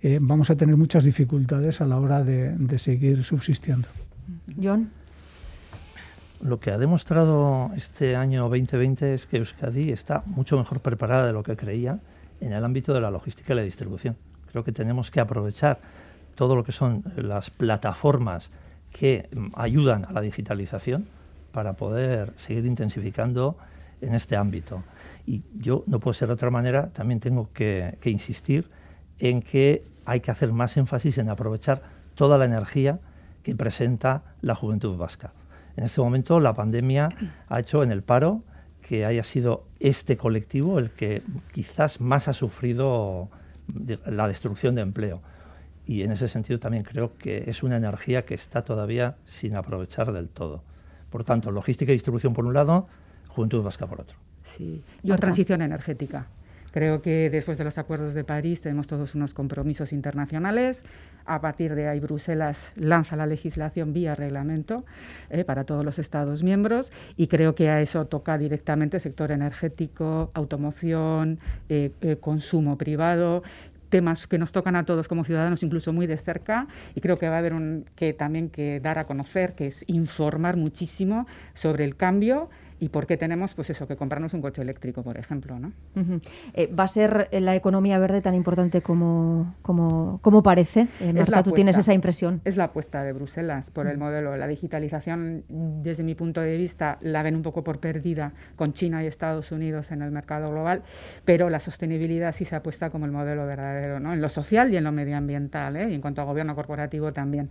eh, 0.02 0.18
vamos 0.20 0.50
a 0.50 0.56
tener 0.56 0.76
muchas 0.76 1.04
dificultades 1.04 1.80
a 1.80 1.86
la 1.86 2.00
hora 2.00 2.24
de, 2.24 2.78
seguir 2.78 3.22
subsistiendo. 3.22 3.86
John. 4.60 4.90
Lo 6.40 6.58
que 6.58 6.72
ha 6.72 6.78
demostrado 6.78 7.70
este 7.76 8.16
año 8.16 8.48
2020 8.48 9.14
es 9.14 9.26
que 9.26 9.36
Euskadi 9.36 9.92
está 9.92 10.24
mucho 10.26 10.58
mejor 10.58 10.80
preparada 10.80 11.28
de 11.28 11.32
lo 11.32 11.44
que 11.44 11.56
creía 11.56 12.00
en 12.40 12.52
el 12.52 12.64
ámbito 12.64 12.92
de 12.92 13.00
la 13.00 13.12
logística 13.12 13.52
y 13.52 13.56
la 13.56 13.62
distribución. 13.62 14.16
Creo 14.50 14.64
que 14.64 14.72
tenemos 14.72 15.12
que 15.12 15.20
aprovechar 15.20 15.78
todo 16.34 16.56
lo 16.56 16.64
que 16.64 16.72
son 16.72 17.04
las 17.14 17.50
plataformas 17.50 18.50
que 18.92 19.28
ayudan 19.54 20.04
a 20.04 20.12
la 20.12 20.20
digitalización 20.20 21.06
para 21.52 21.74
poder 21.74 22.32
seguir 22.36 22.66
intensificando 22.66 23.56
en 24.00 24.14
este 24.14 24.36
ámbito. 24.36 24.82
Y 25.26 25.42
yo, 25.58 25.84
no 25.86 26.00
puedo 26.00 26.12
ser 26.12 26.28
de 26.28 26.34
otra 26.34 26.50
manera, 26.50 26.88
también 26.88 27.20
tengo 27.20 27.48
que, 27.52 27.98
insistir 28.04 28.68
en 29.18 29.40
que 29.40 29.84
hay 30.04 30.20
que 30.20 30.30
hacer 30.30 30.52
más 30.52 30.76
énfasis 30.76 31.18
en 31.18 31.30
aprovechar 31.30 31.82
toda 32.14 32.36
la 32.36 32.44
energía 32.44 32.98
que 33.42 33.54
presenta 33.54 34.22
la 34.40 34.54
juventud 34.54 34.96
vasca. 34.96 35.32
En 35.76 35.84
este 35.84 36.00
momento 36.00 36.40
la 36.40 36.52
pandemia 36.54 37.08
ha 37.48 37.60
hecho 37.60 37.82
en 37.82 37.92
el 37.92 38.02
paro 38.02 38.42
que 38.82 39.06
haya 39.06 39.22
sido 39.22 39.64
este 39.78 40.16
colectivo 40.16 40.78
el 40.78 40.90
que 40.90 41.22
quizás 41.52 42.00
más 42.00 42.28
ha 42.28 42.32
sufrido 42.32 43.28
la 44.06 44.28
destrucción 44.28 44.74
de 44.74 44.82
empleo. 44.82 45.22
Y 45.86 46.02
en 46.02 46.12
ese 46.12 46.28
sentido 46.28 46.58
también 46.58 46.84
creo 46.84 47.16
que 47.16 47.44
es 47.46 47.62
una 47.62 47.76
energía 47.76 48.24
que 48.24 48.34
está 48.34 48.62
todavía 48.62 49.16
sin 49.24 49.56
aprovechar 49.56 50.12
del 50.12 50.28
todo. 50.28 50.62
Por 51.10 51.24
tanto, 51.24 51.50
logística 51.50 51.92
y 51.92 51.94
distribución 51.94 52.32
por 52.34 52.46
un 52.46 52.54
lado, 52.54 52.86
Juventud 53.28 53.62
Vasca 53.62 53.86
por 53.86 54.00
otro. 54.00 54.16
Sí, 54.56 54.82
y 55.02 55.12
transición 55.12 55.62
energética. 55.62 56.26
Creo 56.72 57.02
que 57.02 57.28
después 57.28 57.58
de 57.58 57.64
los 57.64 57.76
acuerdos 57.76 58.14
de 58.14 58.24
París 58.24 58.62
tenemos 58.62 58.86
todos 58.86 59.14
unos 59.14 59.34
compromisos 59.34 59.92
internacionales. 59.92 60.86
A 61.26 61.42
partir 61.42 61.74
de 61.74 61.86
ahí, 61.86 62.00
Bruselas 62.00 62.72
lanza 62.76 63.14
la 63.14 63.26
legislación 63.26 63.92
vía 63.92 64.14
reglamento 64.14 64.84
eh, 65.28 65.44
para 65.44 65.64
todos 65.64 65.84
los 65.84 65.98
Estados 65.98 66.42
miembros 66.42 66.90
y 67.14 67.26
creo 67.26 67.54
que 67.54 67.68
a 67.68 67.82
eso 67.82 68.06
toca 68.06 68.38
directamente 68.38 69.00
sector 69.00 69.32
energético, 69.32 70.30
automoción, 70.32 71.38
eh, 71.68 71.92
eh, 72.00 72.16
consumo 72.18 72.78
privado 72.78 73.42
temas 73.92 74.26
que 74.26 74.38
nos 74.38 74.52
tocan 74.52 74.74
a 74.74 74.86
todos 74.86 75.06
como 75.06 75.22
ciudadanos 75.22 75.62
incluso 75.62 75.92
muy 75.92 76.06
de 76.06 76.16
cerca 76.16 76.66
y 76.94 77.02
creo 77.02 77.18
que 77.18 77.28
va 77.28 77.36
a 77.36 77.38
haber 77.40 77.52
que 77.94 78.14
también 78.14 78.48
que 78.48 78.80
dar 78.80 78.98
a 78.98 79.04
conocer 79.04 79.54
que 79.54 79.66
es 79.66 79.84
informar 79.86 80.56
muchísimo 80.56 81.26
sobre 81.52 81.84
el 81.84 81.94
cambio 81.94 82.48
y 82.82 82.88
por 82.88 83.06
qué 83.06 83.16
tenemos 83.16 83.54
pues 83.54 83.70
eso 83.70 83.86
que 83.86 83.94
comprarnos 83.94 84.34
un 84.34 84.40
coche 84.40 84.60
eléctrico 84.60 85.04
por 85.04 85.16
ejemplo 85.16 85.56
no 85.56 85.72
eh, 86.52 86.66
va 86.74 86.82
a 86.82 86.88
ser 86.88 87.28
la 87.30 87.54
economía 87.54 87.96
verde 88.00 88.20
tan 88.20 88.34
importante 88.34 88.82
como 88.82 89.54
como, 89.62 90.18
como 90.20 90.42
parece 90.42 90.88
eh, 91.00 91.12
Marta, 91.12 91.44
tú 91.44 91.52
tienes 91.52 91.78
esa 91.78 91.94
impresión 91.94 92.40
es 92.44 92.56
la 92.56 92.64
apuesta 92.64 93.04
de 93.04 93.12
Bruselas 93.12 93.70
por 93.70 93.86
el 93.86 93.98
modelo. 93.98 94.34
La 94.34 94.48
digitalización 94.48 95.44
desde 95.48 96.02
mi 96.02 96.16
punto 96.16 96.40
de 96.40 96.56
vista 96.56 96.98
la 97.02 97.22
ven 97.22 97.36
un 97.36 97.42
poco 97.42 97.62
por 97.62 97.78
perdida 97.78 98.32
con 98.56 98.72
China 98.72 99.04
y 99.04 99.06
Estados 99.06 99.52
Unidos 99.52 99.92
en 99.92 100.02
el 100.02 100.10
mercado 100.10 100.50
global 100.50 100.82
pero 101.24 101.50
la 101.50 101.60
sostenibilidad 101.60 102.34
sí 102.34 102.44
se 102.44 102.56
apuesta 102.56 102.90
como 102.90 103.06
el 103.06 103.12
modelo 103.12 103.46
verdadero 103.46 104.00
no 104.00 104.12
en 104.12 104.20
lo 104.20 104.28
social 104.28 104.72
y 104.72 104.76
en 104.76 104.82
lo 104.82 104.90
medioambiental 104.90 105.76
¿eh? 105.76 105.88
y 105.88 105.94
en 105.94 106.00
cuanto 106.00 106.20
a 106.20 106.24
gobierno 106.24 106.56
corporativo 106.56 107.12
también 107.12 107.48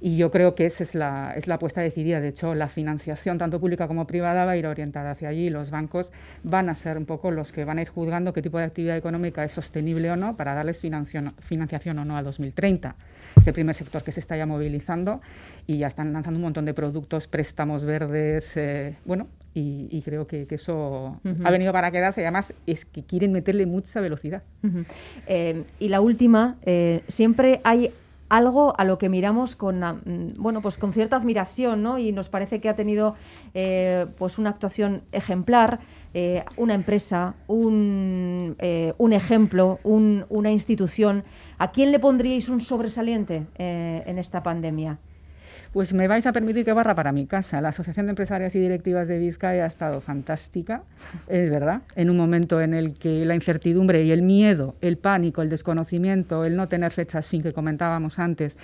y 0.00 0.16
yo 0.16 0.30
creo 0.30 0.54
que 0.54 0.66
esa 0.66 0.84
es 0.84 0.94
la, 0.94 1.32
es 1.36 1.46
la 1.46 1.56
apuesta 1.56 1.80
decidida. 1.80 2.20
De 2.20 2.28
hecho, 2.28 2.54
la 2.54 2.68
financiación, 2.68 3.38
tanto 3.38 3.60
pública 3.60 3.88
como 3.88 4.06
privada, 4.06 4.44
va 4.44 4.52
a 4.52 4.56
ir 4.56 4.66
orientada 4.66 5.12
hacia 5.12 5.28
allí. 5.28 5.50
Los 5.50 5.70
bancos 5.70 6.12
van 6.42 6.68
a 6.68 6.74
ser 6.74 6.98
un 6.98 7.06
poco 7.06 7.30
los 7.30 7.52
que 7.52 7.64
van 7.64 7.78
a 7.78 7.82
ir 7.82 7.88
juzgando 7.88 8.32
qué 8.32 8.42
tipo 8.42 8.58
de 8.58 8.64
actividad 8.64 8.96
económica 8.96 9.44
es 9.44 9.52
sostenible 9.52 10.10
o 10.10 10.16
no 10.16 10.36
para 10.36 10.54
darles 10.54 10.78
financiación 10.78 11.98
o 11.98 12.04
no 12.04 12.16
a 12.16 12.22
2030. 12.22 12.96
Es 13.36 13.46
el 13.46 13.52
primer 13.52 13.74
sector 13.74 14.02
que 14.02 14.12
se 14.12 14.20
está 14.20 14.36
ya 14.36 14.46
movilizando 14.46 15.20
y 15.66 15.78
ya 15.78 15.88
están 15.88 16.12
lanzando 16.12 16.38
un 16.38 16.42
montón 16.42 16.64
de 16.64 16.74
productos, 16.74 17.26
préstamos 17.26 17.84
verdes, 17.84 18.56
eh, 18.56 18.96
bueno, 19.04 19.28
y, 19.58 20.02
creo 20.02 20.26
que, 20.26 20.46
eso 20.50 21.18
ha 21.44 21.50
venido 21.50 21.72
para 21.72 21.90
quedarse. 21.90 22.20
Y 22.20 22.24
además 22.24 22.52
es 22.66 22.84
que 22.84 23.02
quieren 23.02 23.32
meterle 23.32 23.64
mucha 23.64 24.00
velocidad. 24.02 24.42
Eh, 25.26 25.64
y 25.78 25.88
la 25.88 26.02
última, 26.02 26.56
eh, 26.62 27.02
siempre 27.08 27.60
hay 27.64 27.90
algo 28.28 28.74
a 28.78 28.84
lo 28.84 28.98
que 28.98 29.08
miramos 29.08 29.56
con 29.56 30.34
bueno 30.36 30.60
pues 30.60 30.76
con 30.76 30.92
cierta 30.92 31.16
admiración 31.16 31.82
¿no? 31.82 31.98
y 31.98 32.12
nos 32.12 32.28
parece 32.28 32.60
que 32.60 32.68
ha 32.68 32.76
tenido 32.76 33.14
eh, 33.54 34.06
pues 34.18 34.38
una 34.38 34.50
actuación 34.50 35.02
ejemplar 35.12 35.80
eh, 36.14 36.44
una 36.56 36.74
empresa 36.74 37.34
un, 37.46 38.56
eh, 38.58 38.94
un 38.98 39.12
ejemplo 39.12 39.78
una 39.84 40.50
institución 40.50 41.24
a 41.58 41.70
quién 41.70 41.92
le 41.92 41.98
pondríais 41.98 42.48
un 42.48 42.60
sobresaliente 42.60 43.46
en 43.56 44.18
esta 44.18 44.42
pandemia 44.42 44.98
Pues 45.72 45.92
me 45.92 46.08
vais 46.08 46.26
a 46.26 46.32
permitir 46.32 46.64
que 46.64 46.72
barra 46.72 46.94
para 46.94 47.12
mi 47.12 47.26
casa. 47.26 47.60
La 47.60 47.68
Asociación 47.68 48.06
de 48.06 48.10
Empresarias 48.10 48.54
y 48.54 48.60
Directivas 48.60 49.08
de 49.08 49.18
Vizcaya 49.18 49.64
ha 49.64 49.66
estado 49.66 50.00
fantástica, 50.00 50.82
es 51.28 51.50
verdad, 51.50 51.82
en 51.94 52.10
un 52.10 52.16
momento 52.16 52.60
en 52.60 52.74
el 52.74 52.94
que 52.94 53.24
la 53.24 53.34
incertidumbre 53.34 54.02
y 54.04 54.12
el 54.12 54.22
miedo, 54.22 54.74
el 54.80 54.96
pánico, 54.96 55.42
el 55.42 55.50
desconocimiento, 55.50 56.44
el 56.44 56.56
no 56.56 56.68
tener 56.68 56.92
fechas 56.92 57.26
fin 57.26 57.42
que 57.42 57.52
comentábamos 57.52 58.18
antes, 58.18 58.56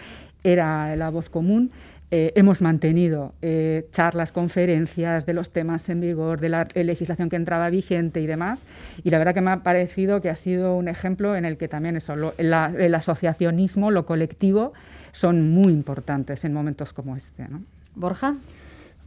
era 0.43 0.95
la 0.97 1.11
voz 1.11 1.29
común. 1.29 1.71
Eh, 2.15 2.31
hemos 2.37 2.61
mantenido 2.61 3.33
eh, 3.41 3.87
charlas, 3.91 4.33
conferencias 4.33 5.25
de 5.25 5.33
los 5.33 5.51
temas 5.51 5.89
en 5.89 6.03
vigor, 6.03 6.41
de 6.41 6.51
la 6.51 6.69
legislación 6.75 7.31
que 7.31 7.37
entraba 7.37 7.71
vigente 7.71 8.21
y 8.21 8.27
demás. 8.27 8.67
Y 9.03 9.09
la 9.09 9.17
verdad 9.17 9.33
que 9.33 9.41
me 9.41 9.51
ha 9.51 9.63
parecido 9.63 10.21
que 10.21 10.29
ha 10.29 10.37
sido 10.37 10.77
un 10.77 10.89
ejemplo 10.89 11.37
en 11.37 11.47
el 11.47 11.57
que 11.57 11.69
también 11.69 11.97
eso, 11.97 12.35
el 12.37 12.95
asociacionismo, 12.95 13.91
lo 13.91 14.05
colectivo, 14.05 14.75
son 15.13 15.51
muy 15.51 15.73
importantes 15.73 16.45
en 16.45 16.53
momentos 16.53 16.93
como 16.93 17.15
este. 17.15 17.47
¿no? 17.49 17.63
Borja. 17.95 18.35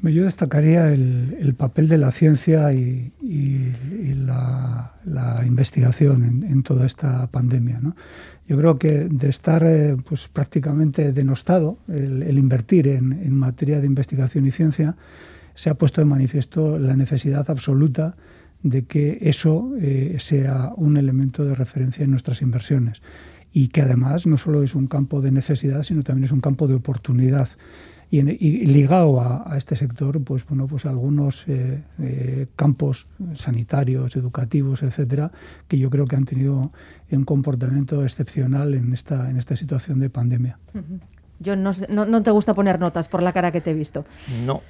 Yo 0.01 0.25
destacaría 0.25 0.91
el, 0.91 1.55
papel 1.57 1.87
de 1.87 1.97
la 1.97 2.11
ciencia 2.11 2.71
y, 2.73 3.11
la, 4.25 4.93
investigación 5.45 6.43
en, 6.43 6.63
toda 6.63 6.85
esta 6.85 7.27
pandemia. 7.27 7.81
Yo 8.47 8.57
creo 8.57 8.77
que 8.77 9.05
de 9.05 9.29
estar 9.29 9.63
eh, 9.65 9.95
pues, 10.05 10.27
prácticamente 10.27 11.11
denostado 11.11 11.79
el, 11.87 12.37
invertir 12.37 12.87
en, 12.87 13.35
materia 13.35 13.79
de 13.79 13.87
investigación 13.87 14.45
y 14.45 14.51
ciencia, 14.51 14.95
se 15.55 15.69
ha 15.69 15.75
puesto 15.75 16.01
de 16.01 16.05
manifiesto 16.05 16.77
la 16.77 16.95
necesidad 16.95 17.49
absoluta 17.49 18.15
de 18.61 18.83
que 18.83 19.19
eso 19.21 19.71
eh, 19.79 20.17
sea 20.19 20.73
un 20.75 20.97
elemento 20.97 21.45
de 21.45 21.55
referencia 21.55 22.03
en 22.03 22.11
nuestras 22.11 22.41
inversiones 22.41 23.01
y 23.55 23.69
que 23.69 23.81
además 23.81 24.27
no 24.27 24.37
solo 24.37 24.63
es 24.63 24.75
un 24.75 24.87
campo 24.87 25.21
de 25.21 25.31
necesidad, 25.31 25.83
sino 25.83 26.03
también 26.03 26.25
es 26.25 26.33
un 26.33 26.41
campo 26.41 26.67
de 26.67 26.73
oportunidad. 26.73 27.47
Y, 28.11 28.21
ligado 28.21 29.21
a, 29.21 29.57
este 29.57 29.77
sector, 29.77 30.21
pues 30.25 30.45
bueno, 30.45 30.67
pues 30.67 30.85
algunos 30.85 31.47
eh, 31.47 31.81
eh, 31.99 32.47
campos 32.57 33.07
sanitarios, 33.33 34.17
educativos, 34.17 34.83
etcétera, 34.83 35.31
que 35.69 35.77
yo 35.77 35.89
creo 35.89 36.05
que 36.05 36.17
han 36.17 36.25
tenido 36.25 36.73
un 37.09 37.23
comportamiento 37.23 38.03
excepcional 38.03 38.73
en 38.73 38.91
esta 38.91 39.29
en 39.29 39.37
esta 39.37 39.55
situación 39.55 39.99
de 39.99 40.09
pandemia. 40.09 40.59
Yo 41.39 41.55
no, 41.57 42.23
te 42.23 42.31
gusta 42.31 42.53
poner 42.53 42.79
notas 42.79 43.09
por 43.09 43.21
la 43.21 43.33
cara 43.33 43.51
que 43.51 43.59
te 43.59 43.71
he 43.71 43.73
visto. 43.73 44.05
No, 44.45 44.61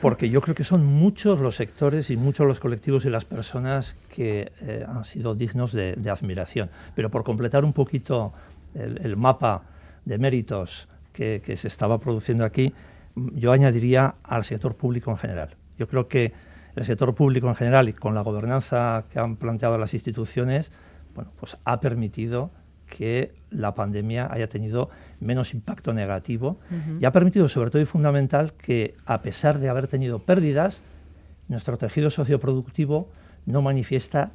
porque 0.00 0.30
yo 0.30 0.40
creo 0.40 0.54
que 0.54 0.62
son 0.62 0.84
muchos 0.84 1.40
los 1.40 1.56
sectores 1.56 2.10
y 2.10 2.16
muchos 2.16 2.46
los 2.46 2.60
colectivos 2.60 3.04
y 3.04 3.10
las 3.10 3.24
personas 3.24 3.98
que 4.08 4.52
eh, 4.60 4.86
han 4.88 5.02
sido 5.02 5.34
dignos 5.34 5.72
de, 5.72 5.96
admiración. 6.08 6.70
Pero 6.94 7.10
por 7.10 7.24
completar 7.24 7.64
un 7.64 7.72
poquito 7.72 8.32
el, 8.74 9.16
mapa 9.16 9.62
de 10.04 10.18
méritos 10.18 10.88
que, 11.12 11.40
se 11.56 11.66
estaba 11.66 11.98
produciendo 11.98 12.44
aquí, 12.44 12.72
yo 13.16 13.50
añadiría 13.50 14.14
al 14.22 14.44
sector 14.44 14.76
público 14.76 15.10
en 15.10 15.16
general. 15.16 15.56
Yo 15.76 15.88
creo 15.88 16.06
que 16.06 16.32
el 16.76 16.84
sector 16.84 17.14
público 17.14 17.48
en 17.48 17.56
general 17.56 17.88
y 17.88 17.94
con 17.94 18.14
la 18.14 18.22
gobernanza 18.22 19.04
que 19.12 19.18
han 19.18 19.36
planteado 19.36 19.76
las 19.76 19.92
instituciones, 19.92 20.70
bueno, 21.14 21.32
pues 21.38 21.56
ha 21.64 21.80
permitido 21.80 22.50
que 22.96 23.32
la 23.50 23.74
pandemia 23.74 24.28
haya 24.30 24.48
tenido 24.48 24.90
menos 25.18 25.54
impacto 25.54 25.94
negativo 25.94 26.58
y 27.00 27.06
ha 27.06 27.10
permitido, 27.10 27.48
sobre 27.48 27.70
todo 27.70 27.80
y 27.80 27.86
fundamental, 27.86 28.52
que 28.52 28.94
a 29.06 29.22
pesar 29.22 29.58
de 29.58 29.70
haber 29.70 29.88
tenido 29.88 30.18
pérdidas, 30.18 30.82
nuestro 31.48 31.78
tejido 31.78 32.10
socioproductivo 32.10 33.08
no 33.46 33.62
manifiesta 33.62 34.32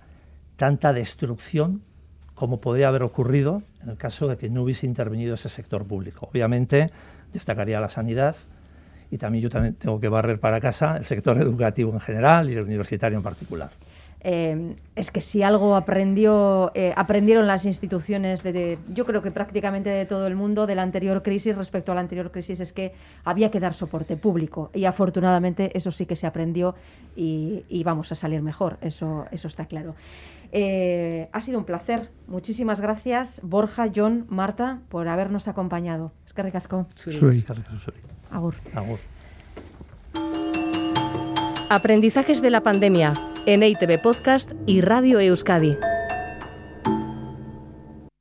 tanta 0.55 0.91
destrucción 0.91 1.83
como 2.33 2.59
podría 2.59 2.87
haber 2.87 3.03
ocurrido 3.03 3.61
en 3.83 3.89
el 3.89 3.97
caso 3.97 4.27
de 4.27 4.37
que 4.37 4.49
no 4.49 4.63
hubiese 4.63 4.87
intervenido 4.87 5.35
ese 5.35 5.49
sector 5.49 5.85
público. 5.85 6.27
Obviamente, 6.31 6.87
destacaría 7.31 7.79
la 7.79 7.89
sanidad 7.89 8.35
y 9.11 9.19
también 9.19 9.43
yo 9.43 9.49
también 9.51 9.75
tengo 9.75 9.99
que 9.99 10.09
barrer 10.09 10.39
para 10.39 10.59
casa 10.59 10.97
el 10.97 11.05
sector 11.05 11.37
educativo 11.37 11.93
en 11.93 11.99
general 11.99 12.49
y 12.49 12.53
el 12.53 12.63
universitario 12.63 13.17
en 13.17 13.23
particular. 13.23 13.69
Eh, 14.21 14.75
es 14.95 15.11
que 15.11 15.21
si 15.21 15.43
algo 15.43 15.75
aprendió, 15.75 16.71
eh, 16.73 16.93
aprendieron 16.95 17.45
las 17.45 17.65
instituciones, 17.65 18.41
de, 18.43 18.79
yo 18.91 19.05
creo 19.05 19.21
que 19.21 19.31
prácticamente 19.31 19.89
de 19.89 20.05
todo 20.05 20.25
el 20.27 20.35
mundo, 20.35 20.65
de 20.65 20.75
la 20.75 20.81
anterior 20.81 21.21
crisis 21.21 21.55
respecto 21.55 21.91
a 21.91 21.95
la 21.95 22.01
anterior 22.01 22.31
crisis, 22.31 22.59
es 22.59 22.73
que 22.73 22.93
había 23.23 23.51
que 23.51 23.59
dar 23.59 23.73
soporte 23.73 24.17
público. 24.17 24.71
Y 24.73 24.85
afortunadamente 24.85 25.71
eso 25.77 25.91
sí 25.91 26.05
que 26.05 26.15
se 26.15 26.25
aprendió 26.25 26.75
y, 27.15 27.63
vamos 27.83 28.11
a 28.11 28.15
salir 28.15 28.41
mejor, 28.41 28.77
eso, 28.81 29.25
eso 29.31 29.47
está 29.47 29.65
claro. 29.65 29.95
Eh, 30.51 31.29
ha 31.31 31.41
sido 31.41 31.59
un 31.59 31.65
placer. 31.65 32.09
Muchísimas 32.27 32.81
gracias, 32.81 33.41
Borja, 33.43 33.89
John, 33.93 34.25
Marta, 34.29 34.81
por 34.89 35.07
habernos 35.07 35.47
acompañado. 35.47 36.11
Es 36.25 36.33
que 36.33 36.43
ricasco. 36.43 36.87
Agur. 38.31 38.55
Agur. 38.73 38.99
Aprendizajes 41.69 42.41
de 42.41 42.49
la 42.49 42.63
pandemia 42.63 43.13
en 43.45 43.61
EITV 43.61 44.01
Podcast 44.01 44.53
y 44.65 44.79
Radio 44.79 45.19
Euskadi. 45.19 45.77